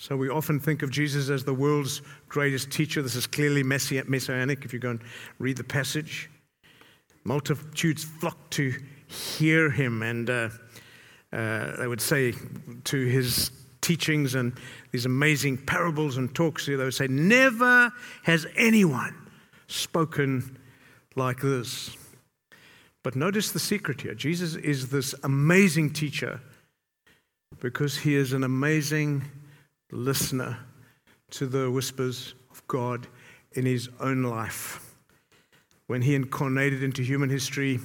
[0.00, 3.02] So we often think of Jesus as the world's greatest teacher.
[3.02, 5.00] This is clearly messianic if you go and
[5.40, 6.30] read the passage.
[7.24, 8.72] Multitudes flock to
[9.08, 10.48] hear him, and uh,
[11.32, 12.32] uh, they would say
[12.84, 14.52] to his teachings and
[14.92, 19.16] these amazing parables and talks, they would say, Never has anyone
[19.66, 20.58] spoken
[21.16, 21.96] like this.
[23.02, 26.40] But notice the secret here Jesus is this amazing teacher
[27.58, 29.24] because he is an amazing
[29.90, 30.58] listener
[31.30, 33.06] to the whispers of God
[33.52, 34.94] in his own life.
[35.86, 37.80] When he incarnated into human history,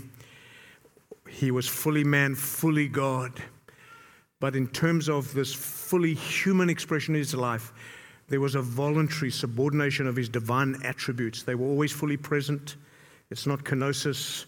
[1.29, 3.41] he was fully man, fully God.
[4.39, 7.71] But in terms of this fully human expression of his life,
[8.27, 11.43] there was a voluntary subordination of his divine attributes.
[11.43, 12.75] They were always fully present.
[13.29, 14.45] It's not kenosis,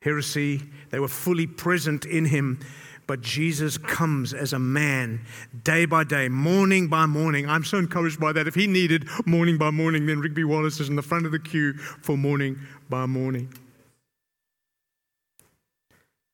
[0.00, 0.62] heresy.
[0.90, 2.60] They were fully present in him,
[3.06, 5.24] but Jesus comes as a man
[5.62, 7.48] day by day, morning by morning.
[7.48, 8.46] I'm so encouraged by that.
[8.46, 11.38] If he needed morning by morning, then Rigby Wallace is in the front of the
[11.38, 13.52] queue for morning by morning.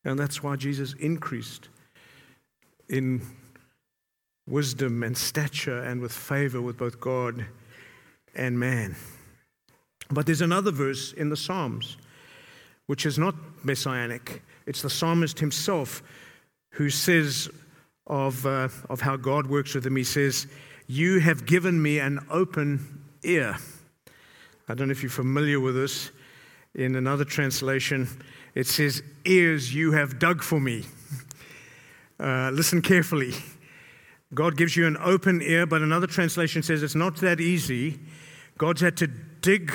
[0.05, 1.69] And that's why Jesus increased
[2.89, 3.23] in
[4.49, 7.47] wisdom and stature and with favor with both God
[8.35, 8.97] and man.
[10.11, 11.97] But there's another verse in the Psalms
[12.91, 14.43] which is not messianic.
[14.67, 16.03] It's the psalmist himself
[16.71, 17.49] who says
[18.07, 20.47] of, uh, of how God works with him, he says,
[20.87, 23.57] You have given me an open ear.
[24.69, 26.11] I don't know if you're familiar with this.
[26.75, 28.09] In another translation,
[28.55, 30.85] it says, Ears you have dug for me.
[32.19, 33.33] Uh, listen carefully.
[34.35, 37.99] God gives you an open ear, but another translation says it's not that easy.
[38.59, 39.73] God's had to dig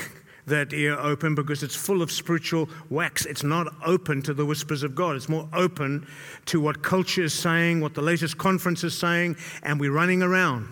[0.48, 3.26] that ear open because it's full of spiritual wax.
[3.26, 5.16] It's not open to the whispers of God.
[5.16, 6.08] It's more open
[6.46, 10.70] to what culture is saying, what the latest conference is saying, and we're running around.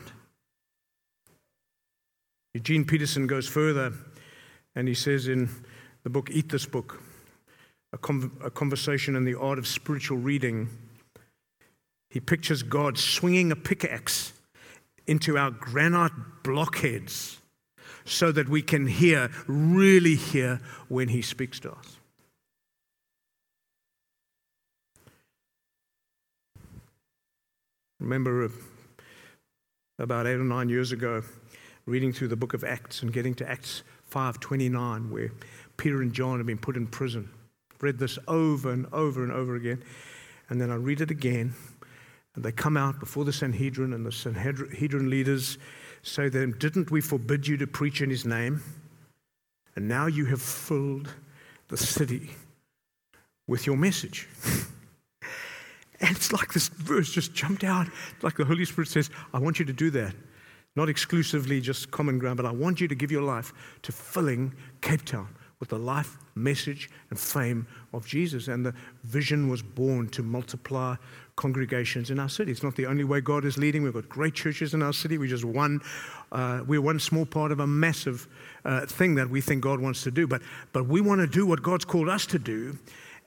[2.54, 3.94] Eugene Peterson goes further
[4.76, 5.50] and he says in
[6.04, 7.02] the book, Eat This Book,
[7.94, 10.70] a, con- a conversation in the art of spiritual reading,
[12.10, 14.34] he pictures God swinging a pickaxe
[15.08, 16.12] into our granite
[16.44, 17.40] blockheads
[18.06, 21.98] so that we can hear, really hear, when He speaks to us.
[28.04, 28.50] Remember uh,
[29.98, 31.24] about eight or nine years ago,
[31.86, 35.32] reading through the book of Acts and getting to Acts 5:29, where
[35.78, 37.30] Peter and John have been put in prison.
[37.80, 39.82] Read this over and over and over again,
[40.50, 41.54] and then I read it again,
[42.36, 45.58] and they come out before the Sanhedrin, and the Sanhedrin leaders
[46.04, 48.62] say to them, Didn't we forbid you to preach in his name?
[49.76, 51.10] And now you have filled
[51.70, 52.32] the city
[53.48, 54.28] with your message.
[56.00, 57.88] and it's like this verse just jumped out,
[58.22, 60.14] like the Holy Spirit says, I want you to do that.
[60.76, 64.54] Not exclusively just common ground, but I want you to give your life to filling
[64.82, 65.28] Cape Town
[65.60, 68.48] with the life, message, and fame of Jesus.
[68.48, 70.96] And the vision was born to multiply
[71.36, 72.52] congregations in our city.
[72.52, 73.84] It's not the only way God is leading.
[73.84, 75.18] We've got great churches in our city.
[75.18, 75.82] We're just one,
[76.32, 78.28] uh, we're one small part of a massive
[78.66, 80.28] uh, thing that we think God wants to do.
[80.28, 80.42] But,
[80.72, 82.78] but we want to do what God's called us to do.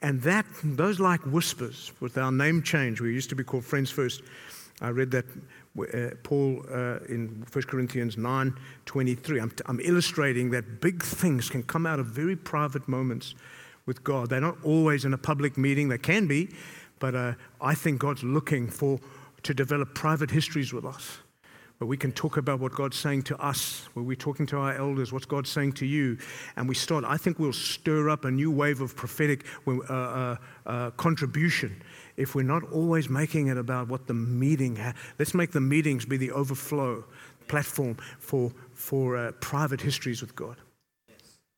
[0.03, 3.91] And that, those like whispers, with our name change, we used to be called Friends
[3.91, 4.23] First.
[4.81, 5.25] I read that
[5.79, 9.41] uh, Paul uh, in 1 Corinthians 9 23.
[9.41, 13.35] I'm, I'm illustrating that big things can come out of very private moments
[13.87, 14.29] with God.
[14.29, 16.49] They're not always in a public meeting, they can be,
[16.99, 19.01] but uh, I think God's looking for
[19.43, 21.19] to develop private histories with us
[21.79, 24.75] where we can talk about what God's saying to us, where we're talking to our
[24.75, 26.17] elders, what's God saying to you,
[26.57, 27.05] and we start.
[27.05, 31.83] I think we'll stir up a new wave of prophetic uh, uh, uh, contribution
[32.17, 34.77] if we're not always making it about what the meeting.
[34.77, 37.05] Ha- Let's make the meetings be the overflow
[37.47, 40.57] platform for for uh, private histories with God.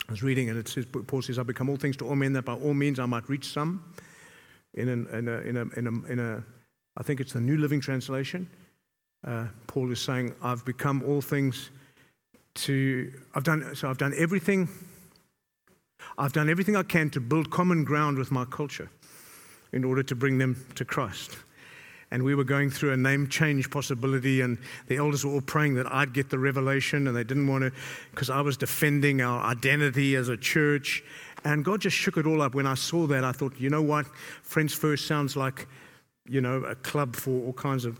[0.08, 2.32] I was reading, and it says, Paul says, "I become all things to all men,
[2.32, 3.84] that by all means I might reach some."
[4.74, 6.44] In, an, in, a, in, a, in, a, in a,
[6.96, 8.48] I think it's the New Living Translation
[9.26, 11.70] uh, Paul is saying, I've become all things
[12.54, 14.68] to, I've done, so I've done everything,
[16.16, 18.90] I've done everything I can to build common ground with my culture
[19.72, 21.36] in order to bring them to Christ.
[22.10, 25.74] And we were going through a name change possibility, and the elders were all praying
[25.74, 27.72] that I'd get the revelation, and they didn't want to,
[28.12, 31.04] because I was defending our identity as a church.
[31.48, 32.54] And God just shook it all up.
[32.54, 34.06] When I saw that, I thought, you know what?
[34.42, 35.66] Friends First sounds like,
[36.28, 37.98] you know, a club for all kinds of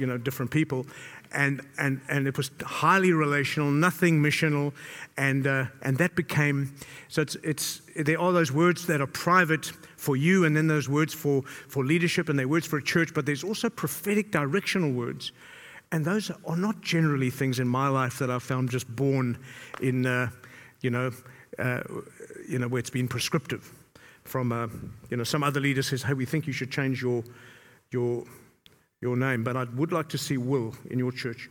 [0.00, 0.86] you know, different people.
[1.32, 4.72] And, and, and it was highly relational, nothing missional.
[5.16, 6.74] And, uh, and that became,
[7.06, 10.88] so it's, it's, there are those words that are private for you, and then those
[10.88, 14.90] words for, for leadership, and they're words for a church, but there's also prophetic directional
[14.90, 15.30] words.
[15.92, 19.38] And those are not generally things in my life that I've found just born
[19.80, 20.30] in, uh,
[20.80, 21.12] you know,
[21.60, 21.82] uh,
[22.48, 23.72] you know, where it's been prescriptive
[24.24, 24.68] from, uh,
[25.10, 27.22] you know, some other leader says, hey, we think you should change your,
[27.90, 28.24] your,
[29.00, 31.50] your name, but I would like to see Will in your church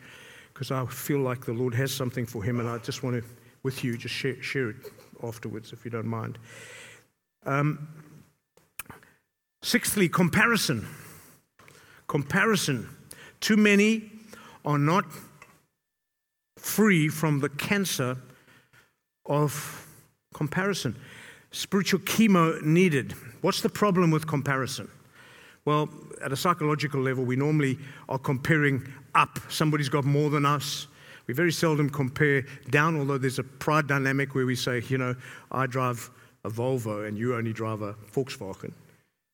[0.54, 3.30] because I feel like the Lord has something for him, and I just want to,
[3.64, 4.78] with you, just share, share it
[5.24, 6.38] afterwards if you don't mind.
[7.46, 7.88] Um,
[9.62, 10.88] sixthly, comparison.
[12.08, 12.90] Comparison.
[13.40, 14.12] Too many
[14.66, 15.06] are not
[16.58, 18.18] free from the cancer
[19.26, 19.89] of
[20.34, 20.96] comparison.
[21.52, 23.14] Spiritual chemo needed.
[23.42, 24.90] What's the problem with comparison?
[25.66, 25.90] Well,
[26.24, 29.40] at a psychological level, we normally are comparing up.
[29.50, 30.88] Somebody's got more than us.
[31.28, 35.16] We very seldom compare down, although there's a pride dynamic where we say, you know,
[35.52, 36.10] I drive
[36.44, 38.72] a Volvo and you only drive a Volkswagen,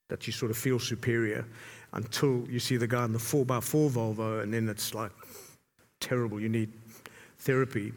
[0.09, 1.45] that you sort of feel superior
[1.93, 5.11] until you see the guy in the 4x4 Volvo, and then it's like
[6.01, 6.39] terrible.
[6.39, 6.73] You need
[7.39, 7.93] therapy.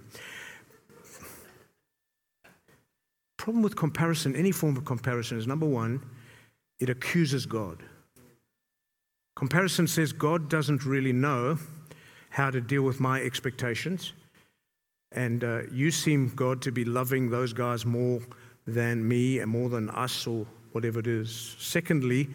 [3.48, 6.02] Problem with comparison, any form of comparison, is number one,
[6.80, 7.82] it accuses God.
[9.36, 11.58] Comparison says God doesn't really know
[12.28, 14.12] how to deal with my expectations.
[15.12, 18.20] And uh, you seem, God, to be loving those guys more
[18.66, 21.56] than me and more than us or whatever it is.
[21.58, 22.28] Secondly,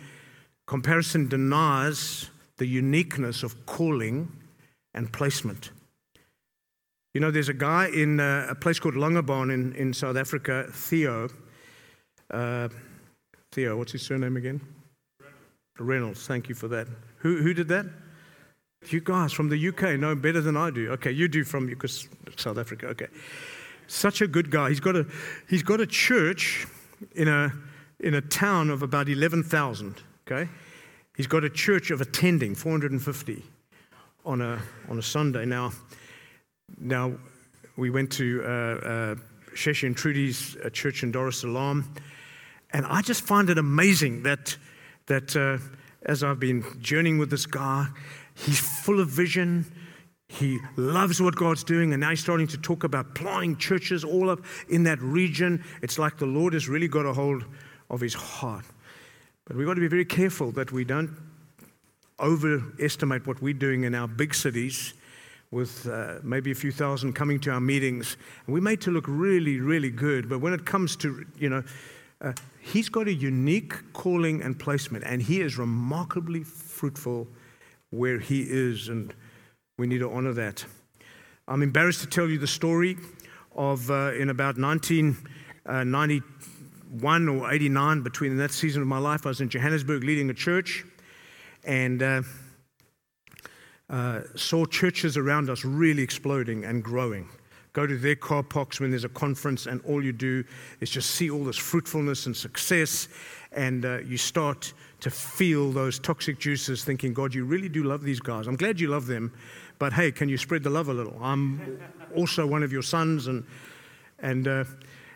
[0.65, 4.31] comparison denies the uniqueness of calling
[4.95, 5.69] and placement.
[7.13, 10.65] You know, there's a guy in uh, a place called Langebaan in, in South Africa,
[10.71, 11.29] Theo.
[12.31, 12.69] Uh,
[13.51, 14.59] Theo, what's his surname again?
[15.77, 16.87] Reynolds, thank you for that.
[17.17, 17.85] Who, who did that?
[18.87, 20.91] You guys from the UK know better than I do.
[20.93, 22.87] Okay, you do from because South Africa.
[22.87, 23.07] Okay,
[23.87, 24.69] such a good guy.
[24.69, 25.05] He's got a
[25.47, 26.67] he's got a church
[27.15, 27.53] in a
[28.01, 30.01] in a town of about eleven thousand.
[30.27, 30.49] Okay,
[31.15, 33.43] he's got a church of attending four hundred and fifty
[34.25, 35.45] on a on a Sunday.
[35.45, 35.71] Now,
[36.79, 37.13] now
[37.75, 39.15] we went to uh, uh,
[39.55, 41.93] Sheshi and Trudy's uh, church in Dar es Salaam,
[42.71, 44.57] and I just find it amazing that
[45.07, 45.57] that uh,
[46.05, 47.87] as I've been journeying with this guy,
[48.35, 49.65] he's full of vision.
[50.27, 54.29] He loves what God's doing, and now he's starting to talk about planting churches all
[54.29, 55.63] up in that region.
[55.81, 57.43] It's like the Lord has really got a hold
[57.89, 58.65] of his heart.
[59.45, 61.11] But we've got to be very careful that we don't
[62.19, 64.93] overestimate what we're doing in our big cities
[65.53, 68.17] with uh, maybe a few thousand coming to our meetings.
[68.47, 70.27] We made to look really, really good.
[70.27, 71.63] But when it comes to, you know,
[72.21, 77.27] uh, he's got a unique calling and placement, and he is remarkably fruitful
[77.91, 79.13] where he is, and
[79.77, 80.65] we need to honor that.
[81.47, 82.97] I'm embarrassed to tell you the story
[83.55, 89.29] of uh, in about 1991 uh, or 89, between that season of my life, I
[89.29, 90.83] was in Johannesburg leading a church
[91.63, 92.01] and
[93.93, 97.29] uh, saw churches around us really exploding and growing
[97.73, 100.43] go to their car parks when there's a conference, and all you do
[100.79, 103.09] is just see all this fruitfulness and success,
[103.51, 108.03] and uh, you start to feel those toxic juices, thinking, God, you really do love
[108.03, 108.47] these guys.
[108.47, 109.33] I'm glad you love them,
[109.79, 111.17] but hey, can you spread the love a little?
[111.21, 111.79] I'm
[112.15, 113.43] also one of your sons, and
[114.19, 114.63] and uh,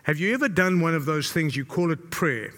[0.02, 1.56] have you ever done one of those things?
[1.56, 2.52] You call it prayer,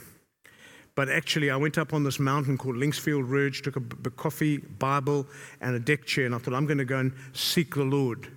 [1.01, 4.59] But actually, I went up on this mountain called Linksfield Ridge, took a b- coffee,
[4.59, 5.27] Bible,
[5.63, 8.29] and a deck chair, and I thought, I'm going to go and seek the Lord.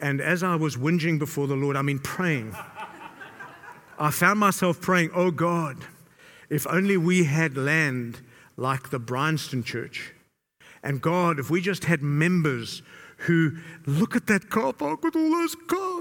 [0.00, 2.56] And as I was whinging before the Lord, I mean praying,
[4.00, 5.76] I found myself praying, Oh God,
[6.50, 8.20] if only we had land
[8.56, 10.12] like the Bryanston Church.
[10.82, 12.82] And God, if we just had members
[13.18, 15.95] who look at that car park with all those cars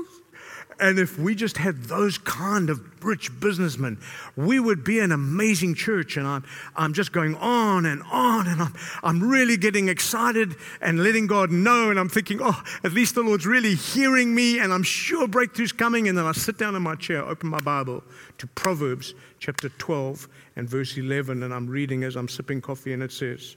[0.80, 3.98] and if we just had those kind of rich businessmen,
[4.36, 6.18] we would be an amazing church.
[6.18, 6.44] And I'm,
[6.76, 8.74] I'm just going on and on, and I'm,
[9.04, 11.90] I'm really getting excited and letting God know.
[11.90, 15.72] And I'm thinking, oh, at least the Lord's really hearing me, and I'm sure breakthrough's
[15.72, 16.08] coming.
[16.08, 18.04] And then I sit down in my chair, open my Bible
[18.38, 23.04] to Proverbs chapter 12 and verse 11, and I'm reading as I'm sipping coffee, and
[23.04, 23.56] it says,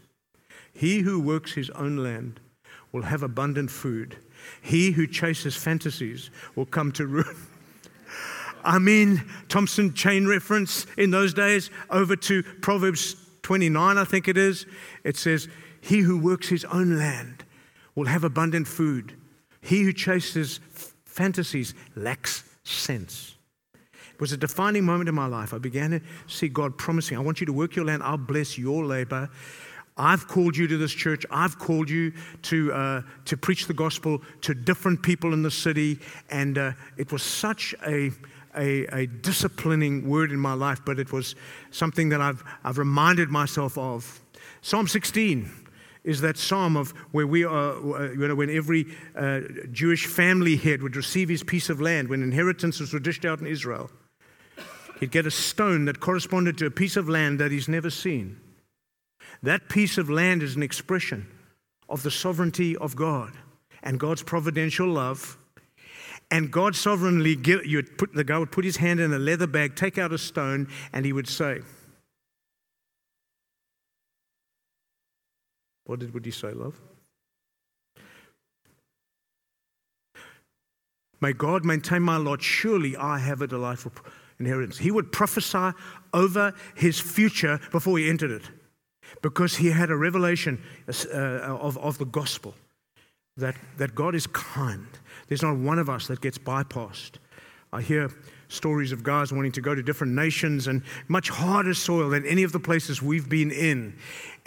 [0.73, 2.41] He who works his own land
[2.93, 4.17] will have abundant food
[4.63, 7.37] he who chases fantasies will come to ruin.
[8.65, 14.37] I mean, Thompson chain reference in those days over to Proverbs 29, I think it
[14.37, 14.67] is.
[15.05, 15.49] It says,
[15.81, 17.45] He who works his own land
[17.95, 19.17] will have abundant food.
[19.61, 20.61] He who chases
[21.05, 23.37] fantasies lacks sense.
[24.13, 25.55] It was a defining moment in my life.
[25.55, 28.59] I began to see God promising, I want you to work your land, I'll bless
[28.59, 29.31] your labor.
[29.99, 31.27] I've called you to this church.
[31.31, 35.99] I've called you to, uh, to preach the gospel to different people in the city.
[36.31, 38.13] And uh, it was such a,
[38.57, 41.35] a, a, disciplining word in my life, but it was
[41.71, 44.21] something that I've, I've reminded myself of.
[44.63, 45.51] Psalm 16
[46.05, 48.87] is that psalm of where we are, uh, you know, when every
[49.17, 49.41] uh,
[49.73, 53.47] Jewish family head would receive his piece of land, when inheritances were dished out in
[53.47, 53.91] Israel.
[55.01, 58.41] He'd get a stone that corresponded to a piece of land that he's never seen.
[59.43, 61.27] That piece of land is an expression
[61.89, 63.33] of the sovereignty of God
[63.83, 65.39] and God's providential love.
[66.31, 69.19] And God sovereignly, give, you would put, the guy would put his hand in a
[69.19, 71.61] leather bag, take out a stone, and he would say,
[75.85, 76.79] What did, would he say, love?
[81.19, 82.43] May God maintain my lot.
[82.43, 83.93] Surely I have a delightful
[84.39, 84.77] inheritance.
[84.77, 85.73] He would prophesy
[86.13, 88.51] over his future before he entered it
[89.23, 92.55] because he had a revelation uh, of, of the gospel
[93.37, 94.87] that, that God is kind.
[95.29, 97.13] There's not one of us that gets bypassed.
[97.73, 98.11] I hear
[98.49, 102.43] stories of guys wanting to go to different nations and much harder soil than any
[102.43, 103.97] of the places we've been in.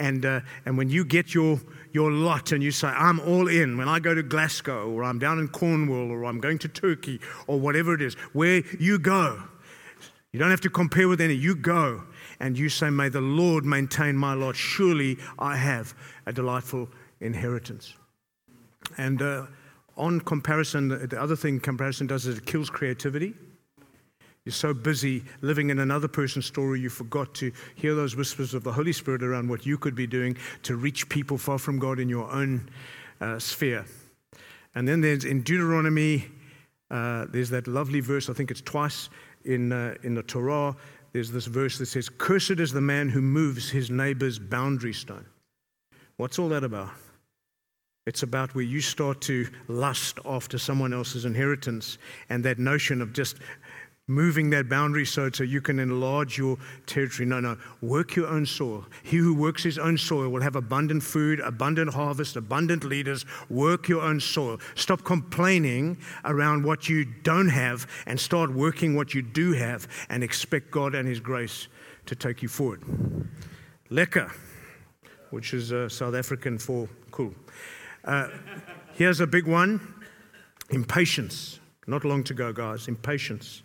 [0.00, 1.60] And, uh, and when you get your,
[1.92, 5.20] your lot and you say, I'm all in, when I go to Glasgow or I'm
[5.20, 9.40] down in Cornwall or I'm going to Turkey or whatever it is, where you go,
[10.32, 12.02] you don't have to compare with any, you go
[12.42, 14.56] and you say, May the Lord maintain my lot.
[14.56, 15.94] Surely I have
[16.26, 16.88] a delightful
[17.20, 17.94] inheritance.
[18.98, 19.46] And uh,
[19.96, 23.34] on comparison, the other thing comparison does is it kills creativity.
[24.44, 28.64] You're so busy living in another person's story, you forgot to hear those whispers of
[28.64, 32.00] the Holy Spirit around what you could be doing to reach people far from God
[32.00, 32.68] in your own
[33.20, 33.86] uh, sphere.
[34.74, 36.26] And then there's in Deuteronomy,
[36.90, 39.10] uh, there's that lovely verse, I think it's twice
[39.44, 40.74] in, uh, in the Torah,
[41.12, 45.26] there's this verse that says, Cursed is the man who moves his neighbor's boundary stone.
[46.16, 46.90] What's all that about?
[48.06, 51.98] It's about where you start to lust after someone else's inheritance
[52.28, 53.36] and that notion of just
[54.08, 57.26] moving that boundary so, that you can enlarge your territory.
[57.26, 57.56] No, no.
[57.80, 58.84] Work your own soil.
[59.02, 63.24] He who works his own soil will have abundant food, abundant harvest, abundant leaders.
[63.48, 64.58] Work your own soil.
[64.74, 70.24] Stop complaining around what you don't have and start working what you do have and
[70.24, 71.68] expect God and his grace
[72.06, 72.82] to take you forward.
[73.90, 74.32] Lekker,
[75.30, 77.34] which is uh, South African for cool.
[78.04, 78.28] Uh,
[78.94, 79.80] here's a big one
[80.70, 81.60] impatience.
[81.86, 82.88] Not long to go, guys.
[82.88, 83.62] Impatience.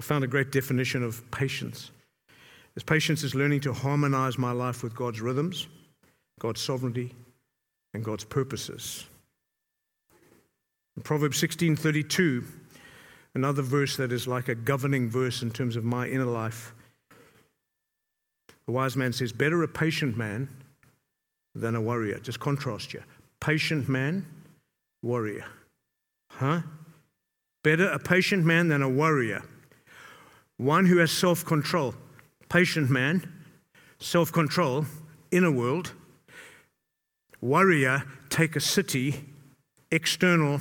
[0.00, 1.90] I found a great definition of patience.
[2.74, 5.66] As patience is learning to harmonize my life with God's rhythms,
[6.38, 7.14] God's sovereignty,
[7.92, 9.04] and God's purposes.
[10.96, 12.46] In Proverbs 16:32,
[13.34, 16.72] another verse that is like a governing verse in terms of my inner life.
[18.64, 20.48] The wise man says, Better a patient man
[21.54, 22.18] than a warrior.
[22.20, 23.02] Just contrast you.
[23.38, 24.24] Patient man,
[25.02, 25.44] warrior.
[26.30, 26.62] Huh?
[27.62, 29.42] Better a patient man than a warrior
[30.60, 31.94] one who has self control,
[32.48, 33.26] patient man,
[33.98, 34.84] self control,
[35.30, 35.92] inner world,
[37.40, 39.24] warrior, take a city,
[39.90, 40.60] external.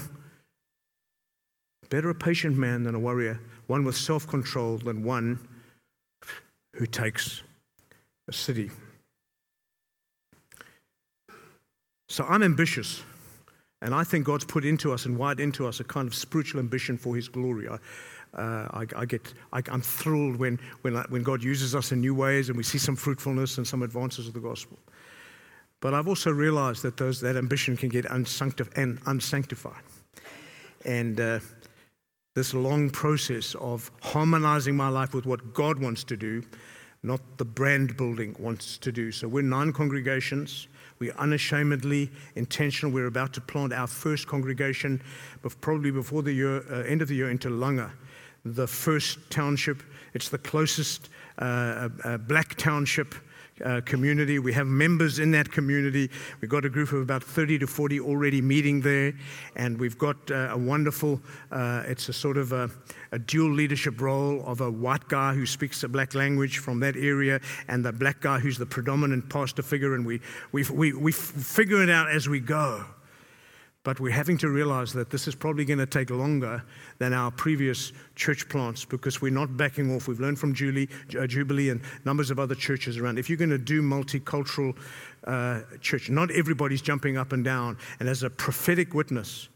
[1.90, 5.40] Better a patient man than a warrior, one with self control than one
[6.76, 7.42] who takes
[8.28, 8.70] a city.
[12.08, 13.02] So I'm ambitious.
[13.82, 16.60] And I think God's put into us and wired into us a kind of spiritual
[16.60, 17.70] ambition for His glory.
[17.70, 17.78] I,
[18.36, 22.14] uh, I, I, get, I, am thrilled when, when, when God uses us in new
[22.14, 24.78] ways and we see some fruitfulness and some advances of the gospel.
[25.82, 29.82] But I've also realized that those, that ambition can get unsanctif- and unsanctified.
[30.86, 31.40] And uh,
[32.36, 36.44] this long process of harmonizing my life with what God wants to do,
[37.02, 39.12] not the brand building wants to do.
[39.12, 40.68] So we're nine congregations.
[41.00, 42.94] We're unashamedly intentional.
[42.94, 45.02] We're about to plant our first congregation,
[45.62, 47.92] probably before the year, uh, end of the year, into Langa,
[48.46, 49.84] the first township.
[50.14, 53.16] It's the closest uh, uh, uh black township
[53.64, 54.40] uh, community.
[54.40, 56.10] We have members in that community.
[56.42, 59.14] We've got a group of about 30 to 40 already meeting there.
[59.56, 61.22] And we've got uh, a wonderful,
[61.52, 62.70] uh, it's a sort of a,
[63.12, 66.96] a, dual leadership role of a white guy who speaks the black language from that
[66.96, 69.96] area and the black guy who's the predominant pastor figure.
[69.96, 70.22] And we,
[70.52, 72.86] we, we, we figure it out as we go.
[73.84, 76.62] But we're having to realize that this is probably going to take longer
[76.98, 80.08] than our previous church plants because we're not backing off.
[80.08, 83.18] We've learned from Julie, uh, Jubilee and numbers of other churches around.
[83.18, 84.76] If you're going to do multicultural
[85.24, 87.78] uh, church, not everybody's jumping up and down.
[88.02, 89.48] And as a prophetic witness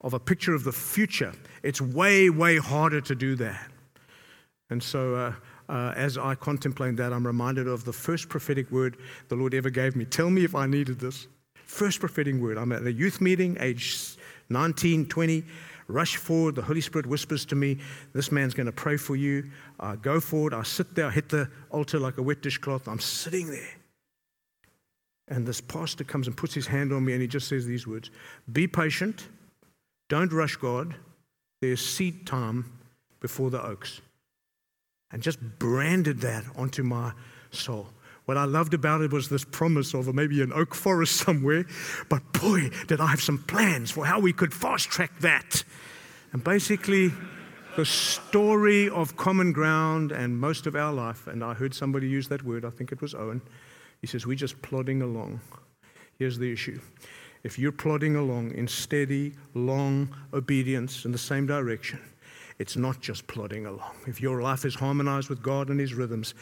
[0.00, 3.70] of a picture of the future, it's way, way harder to do that.
[4.70, 5.32] And so, uh,
[5.68, 8.96] uh, as I contemplate that, I'm reminded of the first prophetic word
[9.28, 10.06] the Lord ever gave me.
[10.06, 11.28] Tell me if I needed this.
[11.68, 12.58] First prophetic word.
[12.58, 14.16] I'm at a youth meeting, age
[14.48, 15.44] 19, 20.
[15.86, 16.54] Rush forward.
[16.54, 17.78] The Holy Spirit whispers to me,
[18.14, 19.50] This man's going to pray for you.
[19.78, 20.54] I go forward.
[20.54, 21.06] I sit there.
[21.06, 22.88] I hit the altar like a wet dishcloth.
[22.88, 23.70] I'm sitting there.
[25.28, 27.86] And this pastor comes and puts his hand on me and he just says these
[27.86, 28.10] words
[28.50, 29.28] Be patient.
[30.08, 30.94] Don't rush God.
[31.60, 32.72] There's seed time
[33.20, 34.00] before the oaks.
[35.10, 37.12] And just branded that onto my
[37.50, 37.88] soul.
[38.28, 41.64] What I loved about it was this promise of maybe an oak forest somewhere,
[42.10, 45.64] but boy, did I have some plans for how we could fast track that.
[46.32, 47.10] And basically,
[47.76, 52.28] the story of common ground and most of our life, and I heard somebody use
[52.28, 53.40] that word, I think it was Owen.
[54.02, 55.40] He says, We're just plodding along.
[56.18, 56.78] Here's the issue
[57.44, 61.98] if you're plodding along in steady, long obedience in the same direction,
[62.58, 63.94] it's not just plodding along.
[64.06, 66.34] If your life is harmonized with God and His rhythms,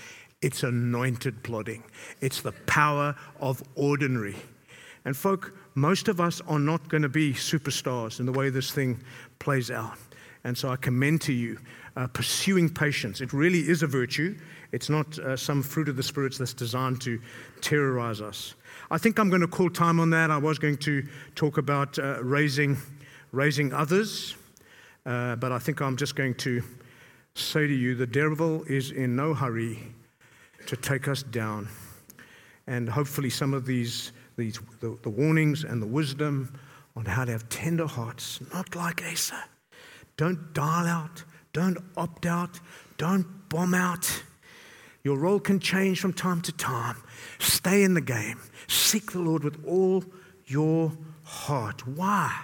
[0.42, 1.82] it's anointed plodding,
[2.20, 4.36] it's the power of ordinary.
[5.04, 8.72] And, folk, most of us are not going to be superstars in the way this
[8.72, 9.00] thing
[9.38, 9.96] plays out.
[10.42, 11.58] And so I commend to you
[11.96, 13.20] uh, pursuing patience.
[13.20, 14.36] It really is a virtue.
[14.72, 17.20] It's not uh, some fruit of the spirits that's designed to
[17.60, 18.54] terrorize us.
[18.90, 20.30] I think I'm going to call time on that.
[20.30, 22.76] I was going to talk about uh, raising,
[23.32, 24.36] raising others,
[25.04, 26.62] uh, but I think I'm just going to
[27.34, 29.78] say to you the devil is in no hurry
[30.66, 31.68] to take us down.
[32.66, 36.52] And hopefully, some of these, these the, the warnings and the wisdom
[36.96, 39.44] on how to have tender hearts, not like Asa.
[40.16, 42.58] Don't dial out, don't opt out,
[42.96, 44.22] don't bomb out.
[45.04, 46.96] Your role can change from time to time.
[47.38, 48.40] Stay in the game.
[48.66, 50.02] Seek the Lord with all
[50.46, 50.92] your
[51.22, 51.86] heart.
[51.86, 52.34] Why?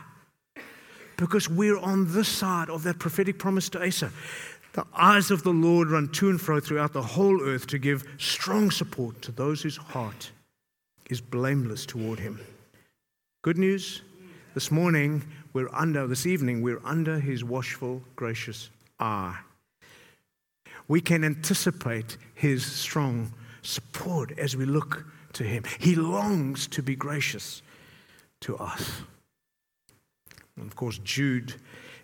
[1.16, 4.12] Because we're on this side of that prophetic promise to Asa.
[4.72, 8.04] The eyes of the Lord run to and fro throughout the whole earth to give
[8.16, 10.30] strong support to those whose heart
[11.10, 12.40] is blameless toward Him.
[13.42, 14.00] Good news
[14.54, 19.38] this morning, we're under, this evening, we're under His watchful, gracious eye.
[20.88, 25.04] We can anticipate His strong support as we look
[25.34, 25.64] to Him.
[25.80, 27.60] He longs to be gracious
[28.40, 29.02] to us.
[30.56, 31.54] And of course, Jude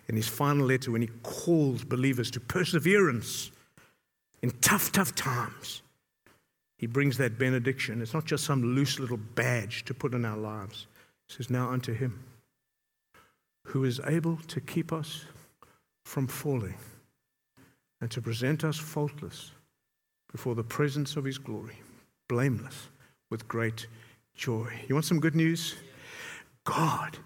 [0.09, 3.51] in his final letter when he calls believers to perseverance
[4.41, 5.83] in tough, tough times.
[6.77, 8.01] He brings that benediction.
[8.01, 10.87] It's not just some loose little badge to put in our lives.
[11.27, 12.23] He says, Now unto him
[13.65, 15.25] who is able to keep us
[16.05, 16.77] from falling
[18.01, 19.51] and to present us faultless
[20.31, 21.77] before the presence of his glory,
[22.27, 22.87] blameless
[23.29, 23.85] with great
[24.35, 24.67] joy.
[24.87, 25.75] You want some good news?
[26.63, 27.17] God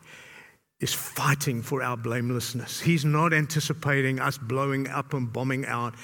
[0.84, 2.82] is fighting for our blamelessness.
[2.82, 5.96] He's not anticipating us blowing up and bombing out.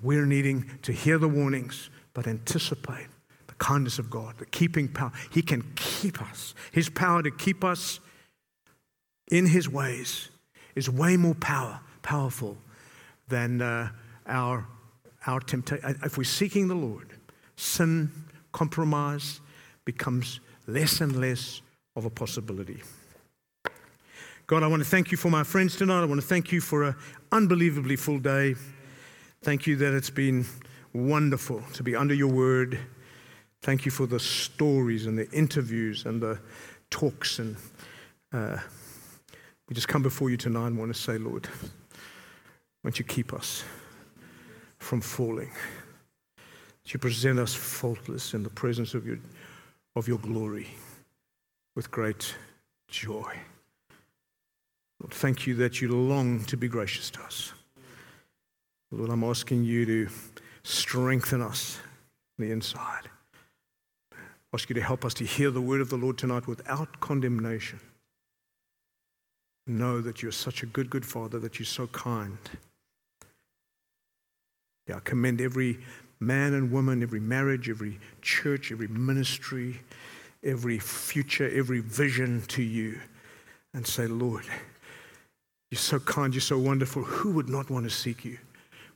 [0.00, 3.08] We're needing to hear the warnings, but anticipate
[3.48, 5.10] the kindness of God, the keeping power.
[5.32, 6.54] He can keep us.
[6.70, 7.98] His power to keep us
[9.28, 10.28] in His ways
[10.76, 12.56] is way more power, powerful
[13.26, 13.88] than uh,
[14.28, 14.68] our,
[15.26, 15.98] our temptation.
[16.04, 17.08] If we're seeking the Lord,
[17.56, 18.12] sin,
[18.52, 19.40] compromise
[19.84, 21.60] becomes less and less
[21.96, 22.82] of a possibility.
[24.46, 26.02] God, I want to thank you for my friends tonight.
[26.02, 26.94] I want to thank you for an
[27.30, 28.54] unbelievably full day.
[29.42, 30.46] Thank you that it's been
[30.92, 32.78] wonderful to be under your word.
[33.62, 36.38] Thank you for the stories and the interviews and the
[36.90, 37.56] talks and
[38.32, 38.58] uh,
[39.68, 41.48] We just come before you tonight and want to say, Lord,
[42.84, 43.64] won't you keep us
[44.78, 45.50] from falling?
[46.82, 49.18] That you present us faultless in the presence of your,
[49.96, 50.68] of your glory
[51.74, 52.34] with great
[52.88, 53.32] joy.
[55.02, 57.52] Lord, thank you that you long to be gracious to us.
[58.92, 60.08] Lord, I'm asking you to
[60.62, 61.80] strengthen us
[62.38, 63.08] on the inside.
[64.12, 64.16] I
[64.54, 67.80] ask you to help us to hear the word of the Lord tonight without condemnation.
[69.66, 72.38] Know that you're such a good, good Father, that you're so kind.
[74.86, 75.80] Yeah, I commend every
[76.20, 79.80] man and woman, every marriage, every church, every ministry,
[80.44, 83.00] every future, every vision to you
[83.74, 84.44] and say, Lord,
[85.72, 87.02] you're so kind, you're so wonderful.
[87.02, 88.36] Who would not want to seek you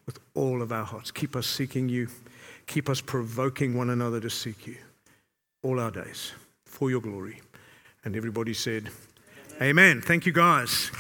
[0.05, 1.11] with all of our hearts?
[1.11, 2.09] Keep us seeking you,
[2.66, 4.77] keep us provoking one another to seek you
[5.62, 6.33] all our days
[6.66, 7.41] for your glory.
[8.05, 8.91] And everybody said,
[9.55, 9.70] Amen.
[9.70, 10.01] Amen.
[10.03, 10.91] Thank you, guys.